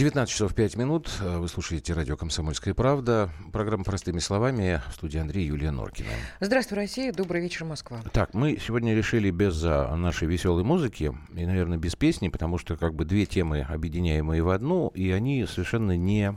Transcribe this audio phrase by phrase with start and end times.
[0.00, 1.10] 19 часов 5 минут.
[1.20, 3.28] Вы слушаете радио «Комсомольская правда».
[3.52, 4.80] Программа «Простыми словами».
[4.88, 6.08] В студии Андрей Юлия Норкина.
[6.40, 7.12] Здравствуй, Россия.
[7.12, 8.00] Добрый вечер, Москва.
[8.10, 12.78] Так, мы сегодня решили без а, нашей веселой музыки и, наверное, без песни, потому что
[12.78, 16.34] как бы две темы объединяемые в одну, и они совершенно не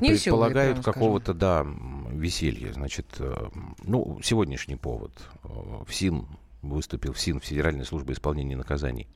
[0.00, 1.64] не предполагают какого-то, да,
[2.10, 2.72] веселья.
[2.72, 3.48] Значит, э,
[3.84, 5.12] ну, сегодняшний повод.
[5.44, 6.26] Э, в СИН
[6.62, 9.06] выступил, в СИН, Федеральная служба исполнения наказаний,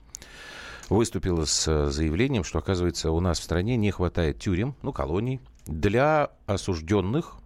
[0.93, 5.41] выступила с э, заявлением, что, оказывается, у нас в стране не хватает тюрем, ну, колоний,
[5.67, 7.37] для осужденных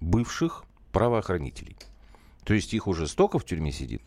[0.00, 1.76] бывших правоохранителей.
[2.44, 4.02] То есть их уже столько в тюрьме сидит,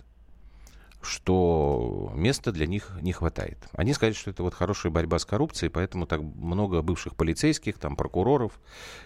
[1.02, 3.58] что места для них не хватает.
[3.74, 7.96] Они сказали, что это вот хорошая борьба с коррупцией, поэтому так много бывших полицейских, там,
[7.96, 8.60] прокуроров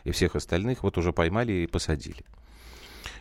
[0.04, 2.26] и всех остальных вот уже поймали и посадили.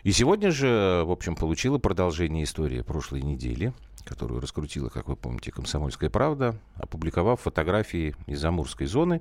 [0.05, 3.73] И сегодня же, в общем, получила продолжение истории прошлой недели,
[4.07, 9.21] которую раскрутила, как вы помните, «Комсомольская правда», опубликовав фотографии из Амурской зоны,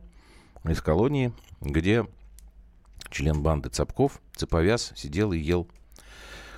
[0.63, 2.05] из колонии, где
[3.09, 5.67] член банды Цапков, цеповяз, сидел и ел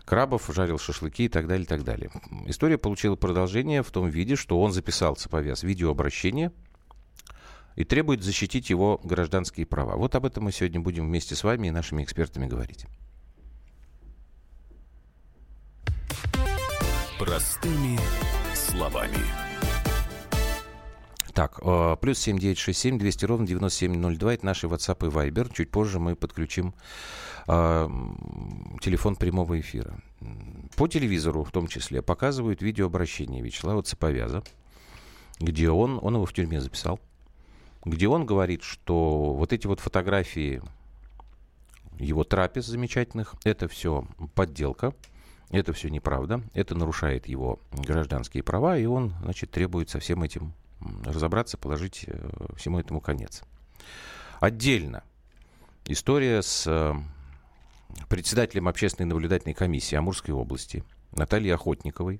[0.05, 2.11] крабов, жарил шашлыки и так далее, и так далее.
[2.45, 6.51] История получила продолжение в том виде, что он записал цеповяз видеообращение
[7.75, 9.95] и требует защитить его гражданские права.
[9.95, 12.85] Вот об этом мы сегодня будем вместе с вами и нашими экспертами говорить.
[17.19, 17.97] Простыми
[18.53, 19.17] словами.
[21.33, 24.35] Так, э, плюс семь девять шесть семь двести ровно девяносто семь ноль два.
[24.35, 25.51] Это наши WhatsApp и Viber.
[25.51, 26.75] Чуть позже мы подключим
[27.47, 27.89] э,
[28.81, 29.99] телефон прямого эфира.
[30.75, 34.43] По телевизору в том числе показывают видеообращение Вячеслава Цеповяза,
[35.39, 36.99] где он, он его в тюрьме записал,
[37.83, 40.61] где он говорит, что вот эти вот фотографии
[41.97, 44.93] его трапез замечательных, это все подделка,
[45.49, 50.53] это все неправда, это нарушает его гражданские права, и он, значит, требует со всем этим
[51.05, 53.43] разобраться, положить э, всему этому конец.
[54.39, 55.03] Отдельно
[55.85, 56.93] история с э,
[58.09, 62.19] председателем общественной наблюдательной комиссии Амурской области Натальей Охотниковой,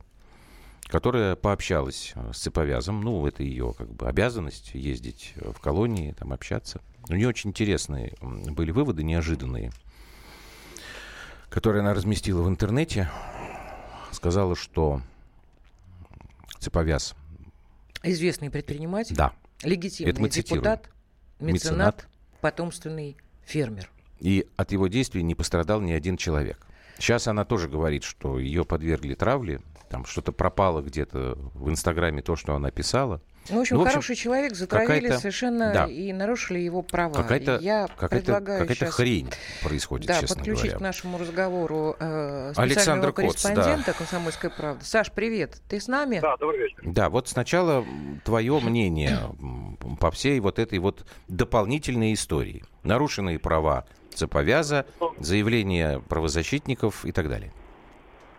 [0.84, 6.34] которая пообщалась э, с цеповязом, ну, это ее как бы обязанность ездить в колонии, там
[6.34, 6.82] общаться.
[7.10, 9.72] У нее очень интересные были выводы, неожиданные,
[11.50, 13.10] которые она разместила в интернете.
[14.12, 15.02] Сказала, что
[16.60, 17.16] цеповяз
[18.04, 19.16] Известный предприниматель.
[19.16, 19.34] Да.
[19.64, 20.90] Легитимный Это мы депутат,
[21.40, 22.08] меценат, меценат,
[22.42, 23.90] потомственный фермер.
[24.20, 26.66] И от его действий не пострадал ни один человек.
[27.00, 32.36] Сейчас она тоже говорит, что ее подвергли травле, там что-то пропало где-то в Инстаграме, то,
[32.36, 33.22] что она писала.
[33.50, 35.86] Ну, в общем, ну, в общем хороший человек затравили совершенно да.
[35.86, 37.14] и нарушили его права.
[37.14, 38.96] Какая-то, Я какая-то, предлагаю какая-то сейчас...
[38.96, 39.30] хрень
[39.64, 40.78] происходит, да, честно подключить говоря.
[40.78, 43.94] к нашему разговору э, специального Александр корреспондента Коц, да.
[43.94, 44.86] «Комсомольской правды».
[44.86, 45.62] Саш, привет.
[45.68, 46.20] Ты с нами?
[46.20, 46.78] Да, добрый вечер.
[46.84, 47.86] Да, вот сначала
[48.26, 49.20] твое мнение
[50.00, 52.64] по всей вот этой вот дополнительной истории.
[52.84, 54.86] Нарушенные права Цеповяза,
[55.20, 57.54] заявления правозащитников и так далее.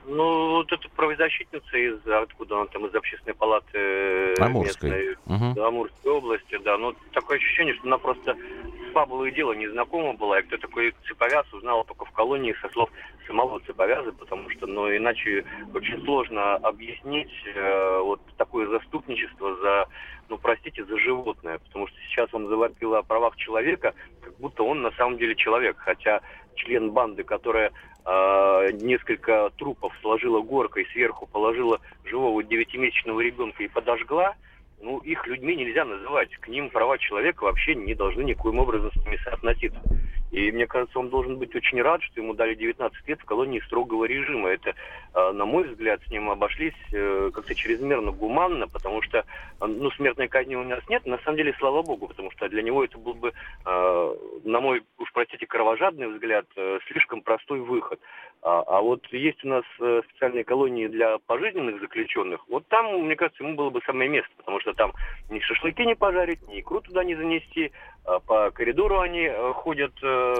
[0.09, 4.91] Ну, вот эта правозащитница из, откуда она там, из общественной палаты э, Амурской.
[4.91, 5.63] местной, угу.
[5.63, 6.79] Амурской области, да.
[6.79, 11.45] Но такое ощущение, что она просто с фабулой дела незнакома была, и кто такой цеповяз
[11.53, 12.91] узнала только в колонии со слов
[13.27, 19.87] самого цеповяза, потому что, ну, иначе очень сложно объяснить э, вот такое заступничество за,
[20.31, 23.93] ну, простите, за животное, потому что сейчас он завопил о правах человека,
[24.23, 26.23] как будто он на самом деле человек, хотя
[26.59, 27.73] член банды, которая
[28.05, 34.35] э, несколько трупов сложила горкой, сверху положила живого девятимесячного ребенка и подожгла,
[34.81, 36.31] ну, их людьми нельзя называть.
[36.37, 39.81] К ним права человека вообще не должны никоим образом с ними соотноситься.
[40.31, 43.61] И мне кажется, он должен быть очень рад, что ему дали 19 лет в колонии
[43.61, 44.51] строгого режима.
[44.51, 44.75] Это,
[45.15, 49.23] э, на мой взгляд, с ним обошлись э, как-то чрезмерно гуманно, потому что, э,
[49.67, 51.07] ну, смертной казни у нас нет.
[51.07, 53.33] На самом деле, слава богу, потому что для него это был бы,
[53.65, 56.47] на мой, уж простите, кровожадный взгляд,
[56.87, 58.01] слишком простой выход.
[58.43, 59.65] А, а вот есть у нас
[60.05, 62.47] специальные колонии для пожизненных заключенных.
[62.49, 64.93] Вот там, мне кажется, ему было бы самое место, потому что там
[65.29, 67.73] ни шашлыки не пожарить, ни икру туда не занести,
[68.05, 69.93] а по коридору они ходят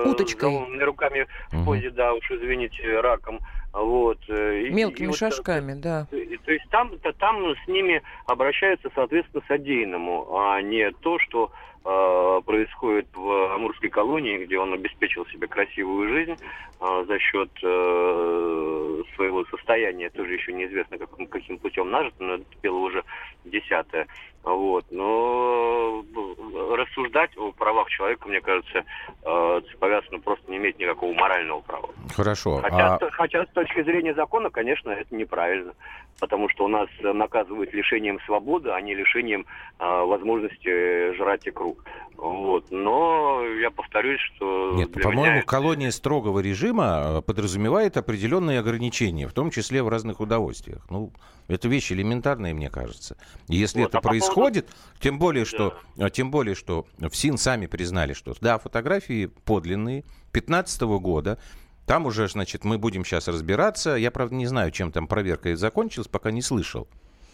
[0.05, 0.79] Уточкой.
[0.79, 3.41] с руками в позе, да, уж извините, раком.
[3.73, 4.19] Вот.
[4.29, 6.07] Мелкими и, шажками, вот, да.
[6.11, 11.51] И, то есть там, то, там с ними обращаются, соответственно, содеянному, а не то, что
[11.85, 16.37] э, происходит в Амурской колонии, где он обеспечил себе красивую жизнь
[16.81, 22.45] э, за счет э, своего состояния, тоже еще неизвестно, как, каким путем нажито, но это
[22.63, 23.05] дело уже
[23.45, 24.07] десятое.
[24.45, 24.85] Вот.
[24.91, 28.85] Но э, рассуждать о правах человека, мне кажется,
[29.23, 31.89] э, Цеповяз ну, просто не имеет никакого морального права.
[32.15, 32.61] Хорошо.
[32.63, 33.11] Хотя, а...
[33.11, 35.73] хотя с точки зрения закона, конечно, это неправильно.
[36.21, 39.47] Потому что у нас наказывают лишением свободы, а не лишением
[39.79, 41.77] э, возможности жрать икру.
[42.17, 42.65] Вот.
[42.71, 44.73] Но я повторюсь, что...
[44.75, 45.43] Нет, по-моему, меня...
[45.43, 50.85] колония строгого режима э, подразумевает определенные ограничения, в том числе в разных удовольствиях.
[50.91, 51.13] Ну,
[51.47, 53.17] это вещь элементарная, мне кажется.
[53.49, 54.63] И если вот, это а происходит, поводу...
[55.01, 56.07] тем более, что, да.
[56.07, 61.39] Э, тем более, что в СИН сами признали, что да, фотографии подлинные, 15 года,
[61.87, 63.95] там уже, значит, мы будем сейчас разбираться.
[63.97, 66.89] Я, правда, не знаю, чем там проверка закончилась, пока не слышал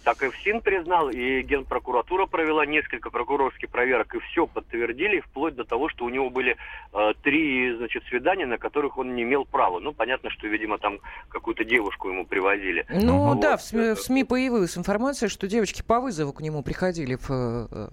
[0.04, 5.64] так и ФСИН признал, и Генпрокуратура провела несколько прокурорских проверок, и все подтвердили, вплоть до
[5.64, 6.56] того, что у него были
[6.92, 9.80] э, три, значит, свидания, на которых он не имел права.
[9.80, 10.98] Ну, понятно, что, видимо, там
[11.28, 12.86] какую-то девушку ему привозили.
[12.90, 13.40] Ну, вот.
[13.40, 17.30] да, в СМИ, в СМИ появилась информация, что девочки по вызову к нему приходили в,
[17.30, 17.88] э,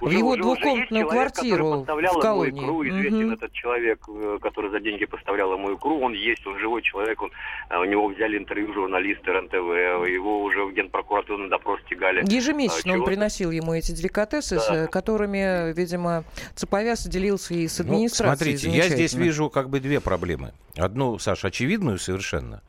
[0.00, 2.62] уже, в его уже, двухкомнатную уже квартиру в колонии.
[2.62, 3.34] Икру, известен угу.
[3.34, 7.30] этот человек, э, который за деньги поставлял ему икру, он есть, он живой человек, он,
[7.70, 12.24] э, у него взяли интервью журналисты РНТВ, его уже в Генпрокуратуру допрос тягали.
[12.26, 14.60] Ежемесячно а, он приносил ему эти деликатесы, да.
[14.60, 18.54] с которыми, видимо, Цеповяз делился и с ну, администрацией.
[18.54, 20.52] Ну, смотрите, я здесь вижу как бы две проблемы.
[20.76, 22.62] Одну, Саша, очевидную совершенно.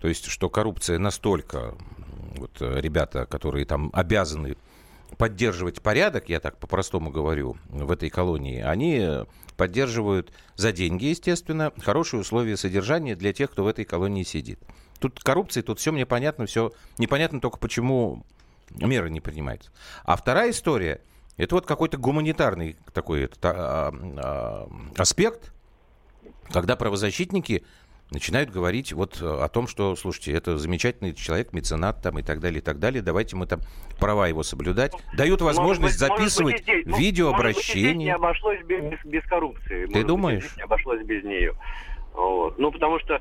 [0.00, 1.74] То есть, что коррупция настолько...
[2.36, 4.56] Вот э, ребята, которые там обязаны
[5.16, 9.26] поддерживать порядок, я так по-простому говорю, в этой колонии, они
[9.56, 14.60] поддерживают за деньги, естественно, хорошие условия содержания для тех, кто в этой колонии сидит.
[14.98, 18.24] Тут коррупция, тут все мне понятно, все непонятно только почему
[18.70, 19.70] меры не принимаются.
[20.04, 21.00] А вторая история,
[21.36, 25.52] это вот какой-то гуманитарный такой это, а, а, аспект,
[26.50, 27.64] когда правозащитники
[28.10, 32.60] начинают говорить вот о том, что, слушайте, это замечательный человек, меценат там и так далее,
[32.60, 33.60] и так далее, давайте мы там
[33.98, 34.92] права его соблюдать.
[35.14, 38.16] Дают возможность быть, записывать быть, видеообращения.
[38.16, 39.86] Может быть, не обошлось без, без коррупции.
[39.86, 40.44] Ты может думаешь?
[40.44, 41.54] Быть, не обошлось без нее.
[42.18, 42.58] Вот.
[42.58, 43.20] Ну, потому что э,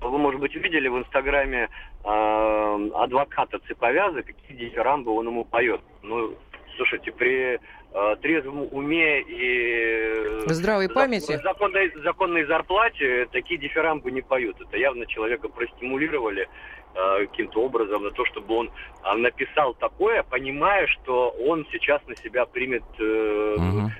[0.00, 1.68] вы, может быть, увидели в Инстаграме
[2.04, 5.80] э, адвоката Цеповяза, какие дифирамбы он ему поет.
[6.02, 6.34] Ну,
[6.76, 10.44] слушайте, при э, трезвом уме и...
[10.46, 11.40] Здравой памяти?
[11.42, 14.60] Законной, законной зарплате такие дифирамбы не поют.
[14.60, 16.48] Это явно человека простимулировали
[16.94, 22.14] э, каким-то образом на то, чтобы он э, написал такое, понимая, что он сейчас на
[22.14, 23.90] себя примет э, угу.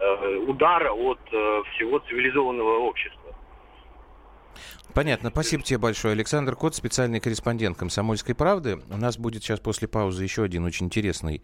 [0.00, 3.21] э, удар от э, всего цивилизованного общества.
[4.94, 5.30] Понятно.
[5.30, 6.12] Спасибо тебе большое.
[6.12, 8.80] Александр Кот, специальный корреспондент «Комсомольской правды».
[8.90, 11.42] У нас будет сейчас после паузы еще один очень интересный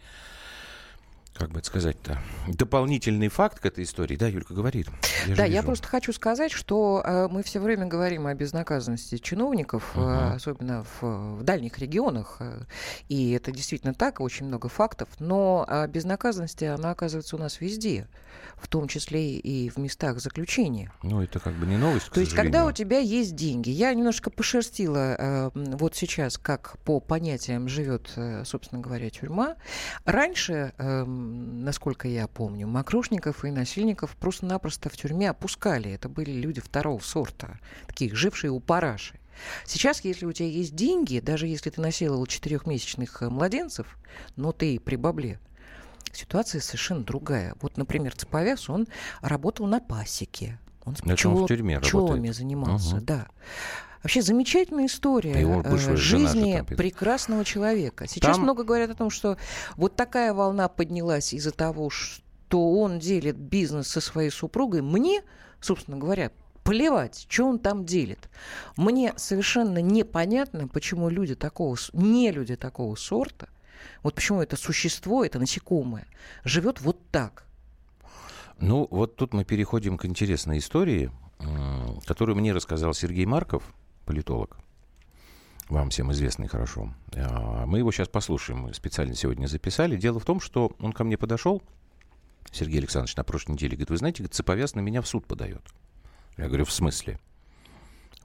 [1.38, 2.18] как бы это сказать-то,
[2.48, 4.16] дополнительный факт к этой истории.
[4.16, 4.88] Да, Юлька говорит.
[5.26, 9.92] Я да, я просто хочу сказать, что э, мы все время говорим о безнаказанности чиновников,
[9.94, 10.04] угу.
[10.04, 12.38] э, особенно в, в дальних регионах.
[12.40, 12.64] Э,
[13.08, 15.08] и это действительно так, очень много фактов.
[15.20, 18.08] Но э, безнаказанности, она оказывается у нас везде
[18.56, 20.92] в том числе и в местах заключения.
[21.02, 24.30] Ну, это как бы не новость, То есть, когда у тебя есть деньги, я немножко
[24.30, 29.56] пошерстила э, вот сейчас, как по понятиям живет, э, собственно говоря, тюрьма.
[30.04, 35.90] Раньше, э, насколько я помню, мокрушников и насильников просто-напросто в тюрьме опускали.
[35.92, 39.18] Это были люди второго сорта, такие жившие у параши.
[39.64, 43.98] Сейчас, если у тебя есть деньги, даже если ты насиловал четырехмесячных э, младенцев,
[44.36, 45.38] но ты при бабле,
[46.12, 47.54] ситуация совершенно другая.
[47.60, 48.88] Вот, например, Цеповяз, он
[49.20, 50.58] работал на пасеке.
[50.84, 51.36] Он с пчел...
[51.36, 53.04] он в тюрьме пчелами занимался, угу.
[53.04, 53.26] да.
[54.02, 58.06] Вообще замечательная история э, жизни прекрасного человека.
[58.06, 58.44] Сейчас Там...
[58.44, 59.36] много говорят о том, что
[59.76, 64.82] вот такая волна поднялась из-за того, что он делит бизнес со своей супругой.
[64.82, 65.22] Мне,
[65.60, 66.30] собственно говоря,
[66.64, 68.28] плевать, что он там делит.
[68.76, 73.48] Мне совершенно непонятно, почему люди такого, не люди такого сорта
[74.02, 76.06] вот почему это существо, это насекомое,
[76.44, 77.44] живет вот так.
[78.58, 81.10] Ну, вот тут мы переходим к интересной истории,
[82.06, 83.62] которую мне рассказал Сергей Марков,
[84.08, 84.56] политолог.
[85.68, 86.94] Вам всем известный хорошо.
[87.14, 88.60] А, мы его сейчас послушаем.
[88.60, 89.96] Мы специально сегодня записали.
[89.96, 91.62] Дело в том, что он ко мне подошел,
[92.50, 95.60] Сергей Александрович, на прошлой неделе, говорит, вы знаете, Цеповяз на меня в суд подает.
[96.38, 97.20] Я говорю, в смысле?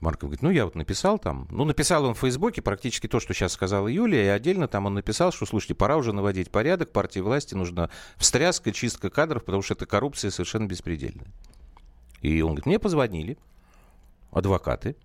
[0.00, 3.34] Марков говорит, ну, я вот написал там, ну, написал он в Фейсбуке практически то, что
[3.34, 7.20] сейчас сказала Юлия, и отдельно там он написал, что, слушайте, пора уже наводить порядок, партии
[7.20, 11.28] власти нужна встряска, чистка кадров, потому что эта коррупция совершенно беспредельная.
[12.22, 13.36] И он говорит, мне позвонили
[14.30, 14.96] адвокаты,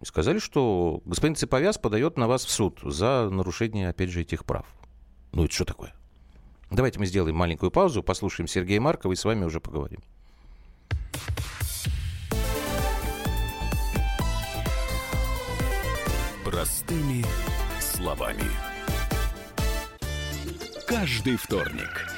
[0.00, 4.44] и сказали, что господин Цеповяз подает на вас в суд за нарушение, опять же, этих
[4.44, 4.66] прав.
[5.32, 5.94] Ну, это что такое?
[6.70, 10.00] Давайте мы сделаем маленькую паузу, послушаем Сергея Маркова и с вами уже поговорим.
[16.44, 17.24] Простыми
[17.80, 18.44] словами.
[20.88, 22.17] каждый вторник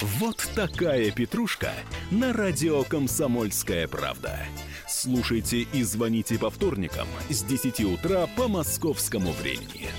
[0.00, 1.72] Вот такая петрушка
[2.10, 4.38] на радио «Комсомольская правда».
[4.88, 9.90] Слушайте и звоните по вторникам с 10 утра по московскому времени.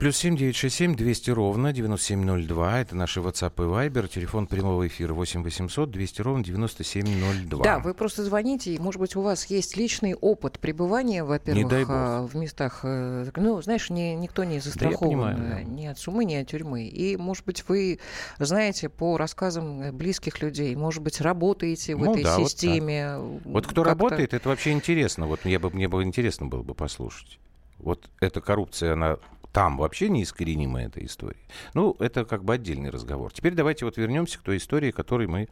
[0.00, 2.80] Плюс семь девять шесть семь двести ровно девяносто семь ноль два.
[2.80, 4.08] Это наши WhatsApp и Viber.
[4.08, 7.62] Телефон прямого эфира восемь восемьсот двести ровно девяносто семь ноль два.
[7.62, 12.26] Да, вы просто звоните, и, может быть, у вас есть личный опыт пребывания, во-первых, а,
[12.26, 15.62] в местах, э, ну, знаешь, не, никто не застрахован понимаю, э, да.
[15.64, 16.84] ни от сумы, ни от тюрьмы.
[16.84, 17.98] И, может быть, вы
[18.38, 22.50] знаете по рассказам э, близких людей, может быть, работаете в Ну этой да, вот так.
[22.50, 23.18] системе.
[23.44, 24.04] Вот кто как-то.
[24.04, 25.26] работает, это вообще интересно.
[25.26, 27.38] Вот мне бы, мне бы интересно было бы послушать.
[27.78, 29.18] Вот эта коррупция, она
[29.52, 31.40] там вообще неискоренимая, эта история.
[31.74, 33.32] Ну, это как бы отдельный разговор.
[33.32, 35.48] Теперь давайте вот вернемся к той истории, которую мы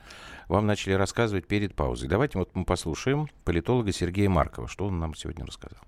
[0.49, 2.09] вам начали рассказывать перед паузой.
[2.09, 5.81] Давайте вот мы послушаем политолога Сергея Маркова, что он нам сегодня рассказал.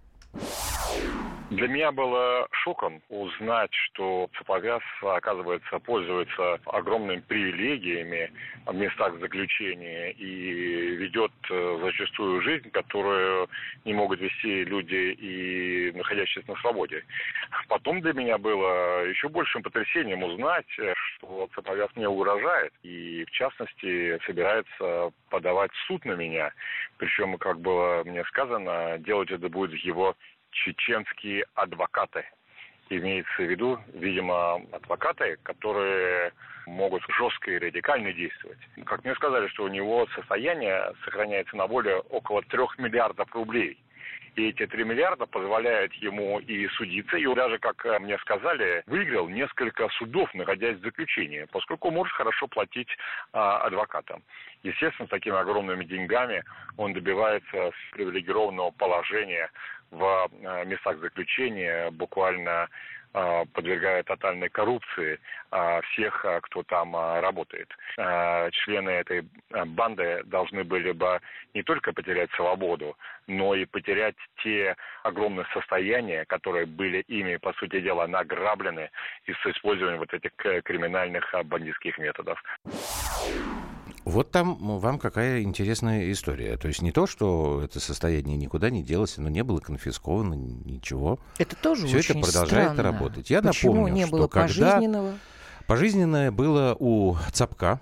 [1.50, 8.32] Для меня было шоком узнать, что Цеповяз, оказывается, пользуется огромными привилегиями
[8.66, 13.48] в местах заключения и ведет э, зачастую жизнь, которую
[13.84, 17.04] не могут вести люди, и находящиеся на свободе.
[17.66, 23.30] Потом для меня было еще большим потрясением узнать, э, что Цеповяз мне угрожает и, в
[23.32, 26.52] частности, собирается подавать суд на меня.
[26.98, 30.14] Причем, как было мне сказано, делать это будет его
[30.50, 32.24] чеченские адвокаты.
[32.88, 36.32] Имеется в виду, видимо, адвокаты, которые
[36.66, 38.58] могут жестко и радикально действовать.
[38.84, 43.78] Как мне сказали, что у него состояние сохраняется на более около трех миллиардов рублей.
[44.36, 49.88] И эти 3 миллиарда позволяют ему и судиться, и даже, как мне сказали, выиграл несколько
[49.90, 52.88] судов, находясь в заключении, поскольку может хорошо платить
[53.32, 54.22] а, адвокатам.
[54.62, 56.44] Естественно, с такими огромными деньгами
[56.76, 59.50] он добивается привилегированного положения
[59.90, 62.68] в э, местах заключения, буквально
[63.12, 65.18] э, подвергая тотальной коррупции
[65.50, 67.68] э, всех, кто там работает.
[68.52, 69.24] Члены этой
[69.66, 71.20] банды должны были бы
[71.54, 77.80] не только потерять свободу, но и потерять те огромные состояния, которые были ими, по сути
[77.80, 78.90] дела, награблены
[79.26, 80.30] из использования вот этих
[80.64, 82.42] криминальных бандитских методов.
[84.04, 86.56] Вот там вам какая интересная история.
[86.56, 91.18] То есть не то, что это состояние никуда не делось, оно не было конфисковано, ничего.
[91.38, 92.82] Это тоже это очень продолжает странно.
[92.82, 93.30] работать.
[93.30, 95.18] Я Почему напомню, не что было когда- пожизненного?
[95.66, 97.78] Пожизненное было у Цапка,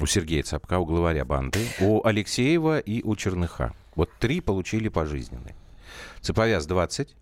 [0.00, 3.74] у Сергея Цапка, у главаря банды, у Алексеева и у Черныха.
[3.94, 5.54] Вот три получили пожизненные.
[6.20, 7.14] Цеповяз 20,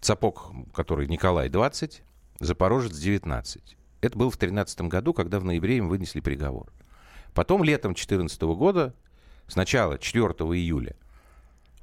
[0.00, 2.02] Цапок, который Николай 20,
[2.38, 3.76] Запорожец 19.
[4.00, 6.72] Это было в 2013 году, когда в ноябре им вынесли приговор.
[7.34, 8.94] Потом летом 2014 года,
[9.46, 10.96] сначала 4 июля,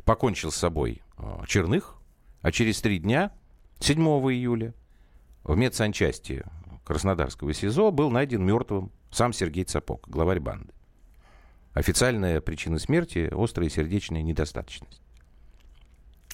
[0.04, 1.96] покончил с собой э, Черных,
[2.42, 3.32] а через три дня,
[3.80, 4.00] 7
[4.32, 4.74] июля,
[5.44, 6.44] в медсанчасти
[6.86, 10.74] Краснодарского СИЗО был найден мертвым сам Сергей Цапок, главарь банды.
[11.74, 15.02] Официальная причина смерти– острая сердечная недостаточность.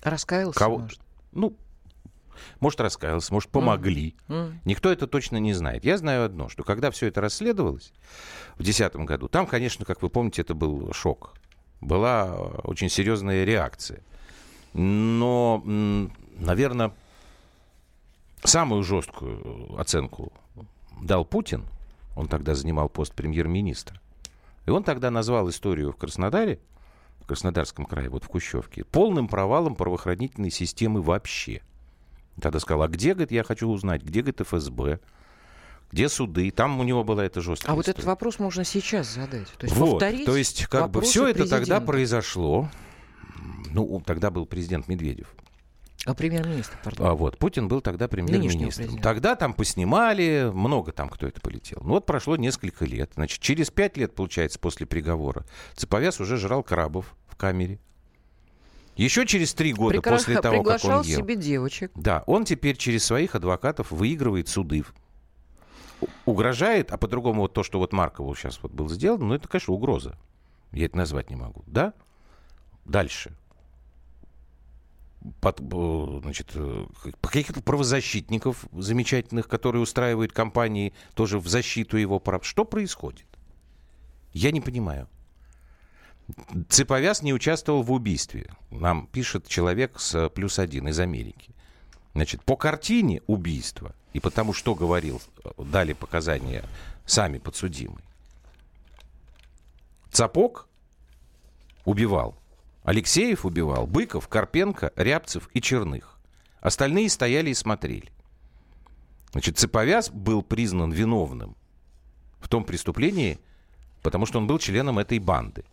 [0.02, 1.02] Раскаялся, Кого- может?
[1.32, 1.56] Ну,
[2.60, 4.16] может, раскаялся, может, помогли.
[4.28, 4.60] М.
[4.66, 5.86] Никто это точно не знает.
[5.86, 7.94] Я знаю одно, что когда все это расследовалось
[8.56, 11.36] в 2010 году, там, конечно, как вы помните, это был шок.
[11.82, 14.02] Была очень серьезная реакция.
[14.74, 15.62] Но,
[16.38, 16.94] наверное,
[18.44, 20.34] самую жесткую оценку
[21.02, 21.66] дал Путин.
[22.16, 24.00] Он тогда занимал пост премьер-министра.
[24.66, 26.60] И он тогда назвал историю в Краснодаре,
[27.20, 31.62] в Краснодарском крае, вот в Кущевке, полным провалом правоохранительной системы вообще.
[32.42, 35.00] Тогда сказал, а где, говорит, я хочу узнать, где, говорит, ФСБ,
[35.92, 38.10] где суды, там у него была эта жесткая А вот этот история.
[38.10, 39.48] вопрос можно сейчас задать.
[39.58, 41.86] То есть Вот, повторить то есть как бы все это тогда президента.
[41.86, 42.70] произошло.
[43.72, 45.34] Ну, тогда был президент Медведев.
[46.06, 47.08] А премьер-министр, пардон.
[47.08, 48.68] А вот Путин был тогда премьер-министром.
[48.70, 49.02] президента.
[49.04, 51.80] Тогда там поснимали, много там кто это полетел.
[51.82, 53.12] Ну вот прошло несколько лет.
[53.16, 57.80] Значит, через пять лет, получается, после приговора, Цеповяз уже жрал крабов в камере.
[58.96, 61.04] Еще через три года Пригла- после того, как он ел.
[61.04, 61.92] себе девочек.
[61.96, 64.84] Да, он теперь через своих адвокатов выигрывает суды.
[66.26, 69.74] Угрожает, а по-другому вот то, что вот Маркову сейчас вот было сделано, ну это, конечно,
[69.74, 70.18] угроза.
[70.72, 71.64] Я это назвать не могу.
[71.66, 71.94] Да?
[72.86, 73.36] Дальше.
[75.40, 75.60] Под,
[76.22, 76.86] значит, э,
[77.22, 82.46] каких-то правозащитников замечательных, которые устраивают компании тоже в защиту его прав.
[82.46, 83.26] Что происходит?
[84.34, 85.08] Я не понимаю.
[86.70, 88.50] Цеповяз не участвовал в убийстве.
[88.72, 91.52] Нам пишет человек с плюс один из Америки.
[92.14, 95.22] Значит, по картине убийства и потому, что говорил,
[95.58, 96.64] дали показания
[97.06, 98.06] сами подсудимые.
[100.12, 100.68] Цапок
[101.86, 102.38] убивал.
[102.84, 103.88] Алексеев убивал.
[103.88, 106.20] Быков, Карпенко, Рябцев и Черных.
[106.62, 108.10] Остальные стояли и смотрели.
[109.32, 111.58] Значит, Цеповяз был признан виновным
[112.40, 113.40] в том преступлении,
[114.04, 115.64] потому что он был членом этой банды.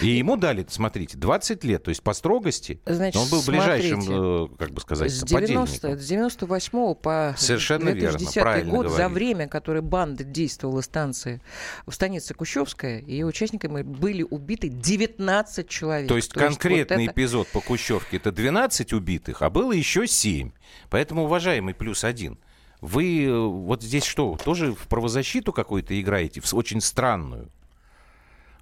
[0.00, 4.44] И ему дали, смотрите, 20 лет, то есть по строгости, Значит, он был смотрите, ближайшим,
[4.44, 5.98] э, как бы сказать, С 90, подельником.
[6.00, 9.14] с 98 по Совершенно верно, 2010 правильно год, за говорите.
[9.14, 11.42] время, которое банда действовала станции,
[11.86, 16.08] в станице Кущевская, ее участниками были убиты 19 человек.
[16.08, 20.52] То есть конкретный вот это- эпизод по Кущевке это 12 убитых, а было еще 7.
[20.90, 22.38] Поэтому, уважаемый плюс один,
[22.80, 27.50] вы э, вот здесь что, тоже в правозащиту какую-то играете, в очень странную?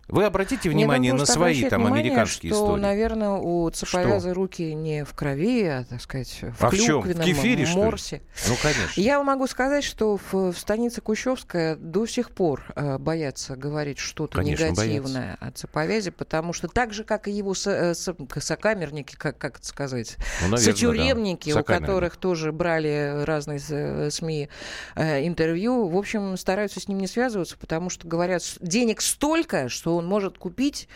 [0.09, 2.81] Вы обратите Нет, внимание ну, на свои там внимание, американские что, истории.
[2.81, 7.01] наверное, у Цеповяза руки не в крови, а, так сказать, в А в чем?
[7.01, 7.85] В клюквенном кефире, что ли?
[7.85, 8.23] морсе.
[8.49, 9.01] Ну, конечно.
[9.01, 14.39] Я могу сказать, что в, в станице Кущевская до сих пор э, боятся говорить что-то
[14.39, 19.17] Конечно, негативное о Цеповязе, потому что так же, как и его со- э, со- сокамерники,
[19.17, 21.61] как, как это сказать, Ну, наверное, сочуребники, да.
[21.61, 24.49] у которых тоже брали разные э, СМИ
[24.95, 29.96] э, интервью, в общем, стараются с ним не связываться, потому что говорят, денег столько, что
[29.97, 30.89] он может купить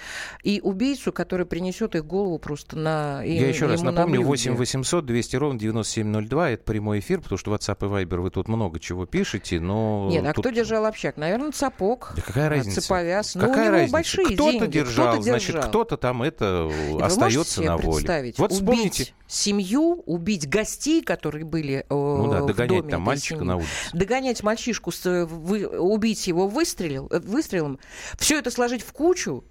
[0.43, 4.27] и убийцу, который принесет их голову просто на им- Я еще раз на напомню, блюде.
[4.27, 8.49] 8 800 200 ровно 9702, это прямой эфир, потому что WhatsApp и Viber вы тут
[8.49, 10.09] много чего пишете, но...
[10.11, 11.17] Нет, а тут- кто держал общак?
[11.17, 12.13] Наверное, Цапок.
[12.17, 12.81] Да какая а, разница?
[12.81, 13.35] Цеповяз.
[13.35, 13.93] Ну, у Какая него разница?
[13.93, 14.67] большие кто-то деньги.
[14.73, 15.69] держал, кто-то значит, держал.
[15.69, 17.97] кто-то там это можете остается на воле.
[17.97, 18.39] представить?
[18.39, 18.61] Вот убить
[18.95, 19.15] вспомните.
[19.27, 23.47] семью, убить гостей, которые были э, Ну да, догонять доме там мальчика семьи.
[23.49, 23.69] на улице.
[23.93, 27.79] Догонять мальчишку, с, э, убить его выстрелил, э, выстрелом,
[28.19, 29.45] все это сложить в кучу,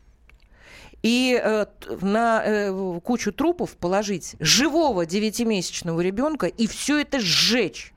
[1.02, 1.66] и э,
[2.02, 7.94] на э, кучу трупов положить живого девятимесячного ребенка и все это сжечь.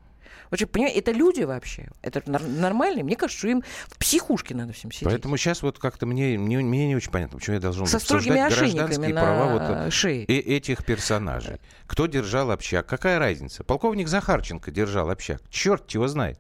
[0.52, 1.88] Вообще, понимаете, это люди вообще?
[2.02, 3.04] Это нормальные?
[3.04, 5.08] Мне кажется, что им в психушке надо всем сидеть.
[5.08, 8.54] Поэтому сейчас вот как-то мне, мне, мне не очень понятно, почему я должен Со обсуждать
[8.54, 10.24] гражданские на права вот э, шее.
[10.26, 11.56] э- этих персонажей.
[11.86, 12.84] Кто держал общак?
[12.84, 13.64] Какая разница?
[13.64, 15.40] Полковник Захарченко держал общак.
[15.48, 16.38] Черт его знает.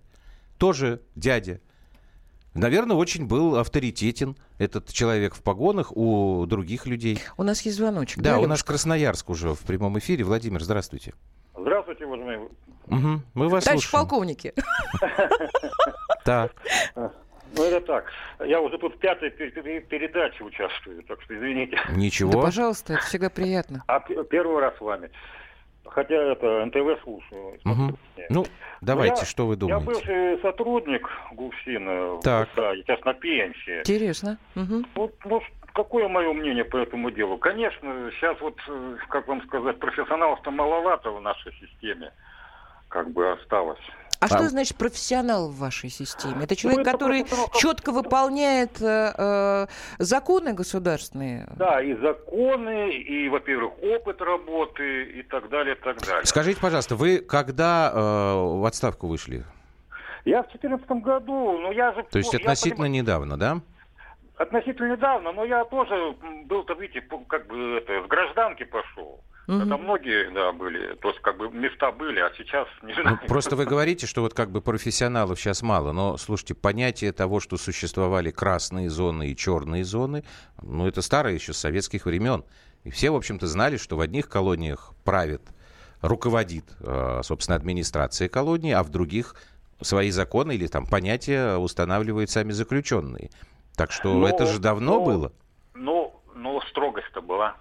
[0.58, 1.62] Тоже дядя.
[2.54, 7.18] Наверное, очень был авторитетен этот человек в погонах у других людей.
[7.38, 8.20] У нас есть звоночек.
[8.22, 8.62] Да, у нас?
[8.62, 10.24] Красноярск уже в прямом эфире.
[10.24, 11.14] Владимир, здравствуйте.
[11.56, 12.50] Здравствуйте, уважаемые.
[12.88, 14.06] Мгм, Мы вас Товарищ слушаем.
[14.08, 14.52] полковники.
[16.24, 16.52] Так.
[16.94, 18.04] Ну, это так.
[18.46, 21.76] Я уже тут в пятой пер- пер- передаче участвую, так что извините.
[21.88, 22.40] Да, Ничего.
[22.40, 23.82] пожалуйста, это всегда приятно.
[23.88, 25.10] А первый раз с вами.
[25.84, 27.58] Хотя это НТВ слушаю.
[28.16, 28.26] Нет.
[28.30, 28.44] Ну,
[28.80, 29.84] давайте, я- что вы Я думаете?
[29.86, 32.20] бывший сотрудник ГУФСИНа.
[32.22, 32.48] Так.
[32.56, 33.80] Да, сейчас на пенсии.
[33.80, 34.38] Интересно.
[34.54, 34.86] Мгм.
[34.94, 37.36] Вот, ну, ш- какое мое мнение по этому делу?
[37.38, 42.12] Конечно, сейчас вот, э, как вам сказать, профессионалов-то маловато в нашей системе.
[42.88, 43.80] Как бы осталось.
[44.22, 46.44] А что значит профессионал в вашей системе?
[46.44, 49.66] Это человек, Ну, это который просто, ну, как- четко выполняет э, э,
[49.98, 51.48] законы государственные?
[51.56, 56.24] Да, и законы, и, во-первых, опыт работы, и так далее, и так далее.
[56.24, 57.98] Скажите, пожалуйста, вы когда э,
[58.60, 59.44] в отставку вышли?
[60.24, 62.04] Я в 2014 году, ну я же...
[62.04, 63.60] То есть я относительно поним- недавно, да?
[64.36, 66.14] Относительно недавно, но я тоже
[66.46, 69.20] был-то, видите, как бы это, с гражданки пошел.
[69.48, 69.58] Мгм.
[69.60, 73.18] Когда многие, да, были, то есть как бы места были, а сейчас не Ну, знаю.
[73.26, 77.56] просто вы говорите, что вот как бы профессионалов сейчас мало, но, слушайте, понятие того, что
[77.56, 80.22] существовали красные зоны и черные зоны,
[80.62, 82.44] ну, это старое еще с советских времен.
[82.84, 85.42] И все, в общем-то, знали, что в одних колониях правит,
[86.02, 89.34] руководит, э, собственно, администрация колонии, а в других
[89.80, 93.30] свои законы или там понятия устанавливают сами заключенные.
[93.76, 95.32] Так что Но- это же давно но- было.
[95.74, 97.56] Ну, но строгость-то была.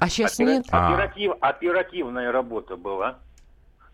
[0.00, 0.66] А сейчас Опера- нет?
[0.70, 0.92] А.
[0.94, 3.18] оператив- Оперативная работа была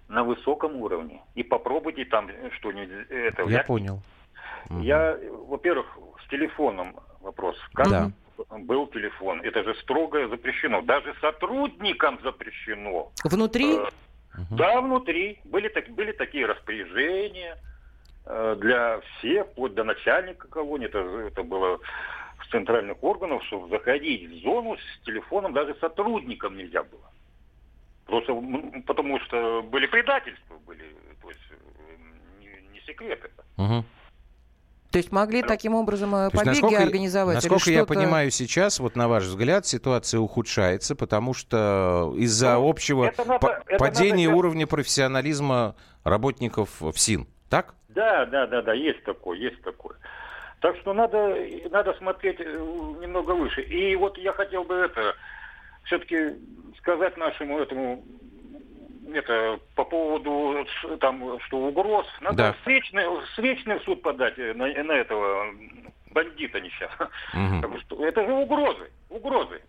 [0.09, 1.23] на высоком уровне.
[1.35, 3.67] И попробуйте там что-нибудь это Я взять.
[3.67, 4.01] понял.
[4.81, 5.17] Я,
[5.49, 5.87] во-первых,
[6.25, 7.57] с телефоном вопрос.
[7.75, 8.11] Как Да.
[8.59, 9.41] был телефон?
[9.43, 10.83] Это же строго запрещено.
[10.83, 13.11] Даже сотрудникам запрещено.
[13.25, 13.77] Внутри?
[13.77, 13.87] Э,
[14.51, 15.41] Да, внутри.
[15.45, 17.59] Были, так, были такие распоряжения
[18.25, 20.87] э, для всех, вплоть до начальника колонии.
[20.87, 21.81] Это, это было
[22.53, 27.11] центральных органах, что заходить в зону с телефоном даже сотрудникам нельзя было.
[28.07, 28.35] Просто
[28.87, 30.85] потому что были предательства, были,
[31.23, 31.55] то есть э,
[32.41, 33.45] не, не секрет это.
[33.57, 33.85] Мгм.
[34.91, 37.35] То есть могли таким образом э, То есть, побеги насколько, организовать?
[37.37, 43.05] насколько я понимаю сейчас, вот на ваш взгляд, ситуация ухудшается, потому что из-за Ну, общего
[43.07, 47.27] это надо- па- это падения надо- уровня профессионализма работников в СИН.
[47.49, 47.75] Так?
[47.89, 49.97] Да, да, да, да, есть такое, есть такое.
[50.63, 51.37] Так что надо,
[51.71, 53.63] надо смотреть э, немного выше.
[53.63, 55.17] И вот я хотел бы это
[55.83, 56.37] все-таки
[56.79, 58.05] сказать нашему этому
[59.13, 60.65] это по поводу
[61.01, 62.07] там что угроз.
[62.21, 62.53] Надо Да.
[62.53, 65.47] встречный, встречный в суд подать э, на, на этого
[66.13, 67.11] бандита несчастного.
[67.81, 69.61] Что Это же угрозы, угрозы.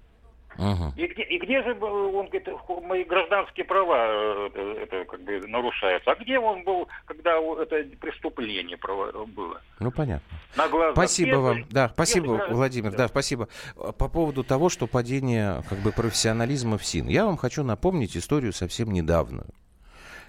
[0.58, 0.94] Мгм.
[0.96, 2.48] И где, и где же был, он говорит,
[2.84, 6.12] мои гражданские права э, это, это как бы нарушаются?
[6.12, 9.62] А где он был, когда это преступление прово- было?
[9.80, 10.38] Ну, понятно.
[10.56, 10.94] На глазах.
[10.94, 11.66] Спасибо Без- вам.
[11.70, 12.92] Да, спасибо, без- Владимир.
[12.92, 13.48] Да, спасибо.
[13.76, 17.08] По поводу того, что падение как бы профессионализма в СИН.
[17.08, 19.46] Я вам хочу напомнить историю совсем недавнюю.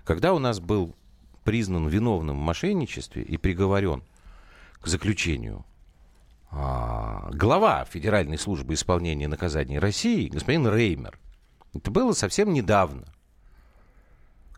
[0.05, 0.95] Когда у нас был
[1.45, 4.03] признан виновным в мошенничестве и приговорен
[4.81, 5.65] к заключению
[6.55, 11.19] глава Федеральной службы исполнения наказаний России, господин Реймер.
[11.75, 13.05] Это было совсем недавно.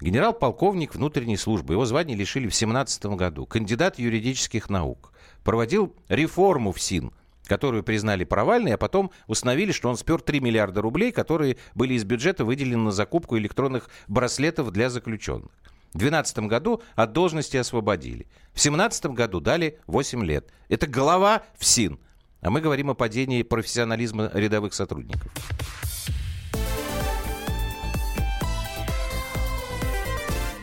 [0.00, 1.72] Генерал-полковник внутренней службы.
[1.72, 3.46] Его звание лишили в 17 году.
[3.46, 5.12] Кандидат юридических наук.
[5.42, 7.12] Проводил реформу в СИН,
[7.46, 12.04] которую признали провальной, а потом установили, что он спер 3 миллиарда рублей, которые были из
[12.04, 15.50] бюджета выделены на закупку электронных браслетов для заключенных.
[15.92, 18.26] В 2012 году от должности освободили.
[18.52, 20.50] В 2017 году дали 8 лет.
[20.68, 21.98] Это голова в СИН.
[22.42, 25.32] А мы говорим о падении профессионализма рядовых сотрудников.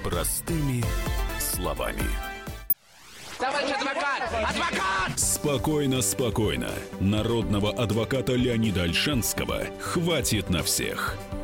[0.03, 0.83] Простыми
[1.39, 2.03] словами.
[3.39, 4.21] Товарищ адвокат!
[4.31, 5.19] Адвокат!
[5.19, 6.69] Спокойно, спокойно.
[7.01, 11.17] Народного адвоката Леонида Альшанского хватит на всех.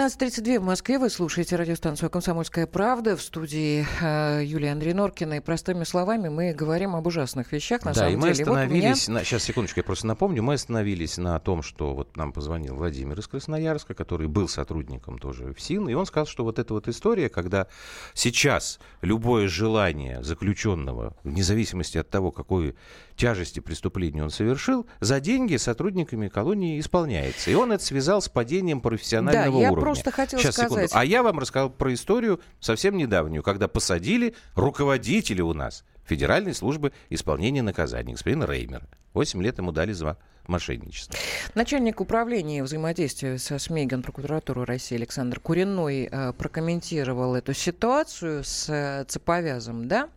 [0.00, 0.98] 19.32 в Москве.
[0.98, 3.18] Вы слушаете радиостанцию «Комсомольская правда».
[3.18, 5.34] В студии э, Юлия Андрей Норкина.
[5.34, 7.84] И простыми словами мы говорим об ужасных вещах.
[7.84, 8.44] На да, самом и мы деле.
[8.46, 11.92] Вот у меня- остановились, на, сейчас, секундочку, я просто напомню, мы остановились на том, что
[11.92, 16.26] вот нам позвонил Владимир из Красноярска, который был сотрудником тоже в СИН, и он сказал,
[16.26, 17.66] что вот эта вот история, когда
[18.14, 22.74] сейчас любое желание заключенного, вне зависимости от того, какой
[23.20, 27.50] тяжести преступления он совершил, за деньги сотрудниками колонии исполняется.
[27.50, 29.80] И он это связал с падением профессионального Да, я уровня.
[29.84, 30.72] просто хотела Сейчас, секунду.
[30.74, 36.54] сказать- А я вам рассказал про историю совсем недавнюю, когда посадили руководителя у нас Федеральной
[36.54, 38.88] службы исполнения наказаний, господина Реймера.
[39.12, 41.14] Восемь лет ему дали за мошенничество.
[41.54, 49.04] Начальник управления взаимодействия со СМИ Генпрокуратуры России Александр Куриной э, прокомментировал эту ситуацию с э,
[49.08, 50.08] цеповязом, да?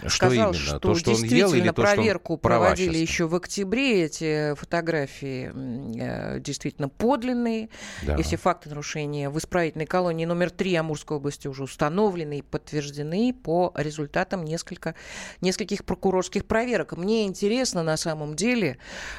[0.00, 0.54] Что Сказал, именно?
[0.54, 3.08] что то, что он действительно ел или то, что он проверку проводили сейчас?
[3.08, 4.04] еще в октябре.
[4.04, 5.52] Эти фотографии
[6.00, 7.68] э, действительно подлинные.
[8.02, 8.16] Да.
[8.16, 13.34] И все факты нарушения в исправительной колонии номер 3 Амурской области уже установлены и подтверждены
[13.34, 14.94] по результатам несколько,
[15.40, 16.96] нескольких прокурорских проверок.
[16.96, 18.78] Мне интересно на самом деле,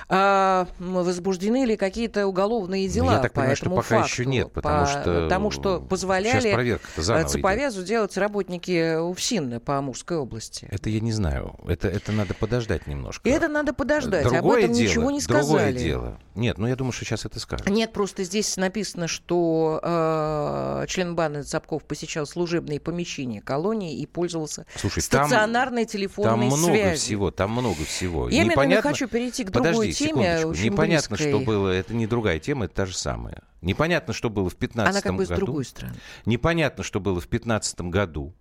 [0.09, 4.25] м, возбуждены ли какие-то уголовные дела я так по понимаю, что этому пока факту, еще
[4.25, 10.28] нет, потому по что тому, что позволяли э, цеповязу делать работники УФСИН по Амурской области.
[10.69, 11.55] Это я не знаю.
[11.67, 13.27] Это, это надо подождать немножко.
[13.29, 14.23] Это надо подождать.
[14.23, 15.77] Другое Об этом дело, ничего не Другое сказали.
[15.79, 16.19] дело.
[16.35, 17.67] Нет, ну я думаю, что сейчас это скажут.
[17.69, 24.65] Нет, просто здесь написано, что э, член баны Цапков посещал служебные помещения колонии и пользовался
[24.75, 26.97] Слушай, там, стационарной там телефонной много связью.
[26.97, 28.29] всего, там много всего.
[28.29, 31.31] Я Непонятно- хочу перейти к другой Подожди, теме, очень Непонятно, близкой.
[31.33, 31.69] что было.
[31.69, 33.39] Это не другая тема, это та же самая.
[33.61, 35.45] Непонятно, что было в 15 Она как бы с году.
[35.45, 35.95] другой стороны.
[36.25, 38.33] Непонятно, что было в 15 году.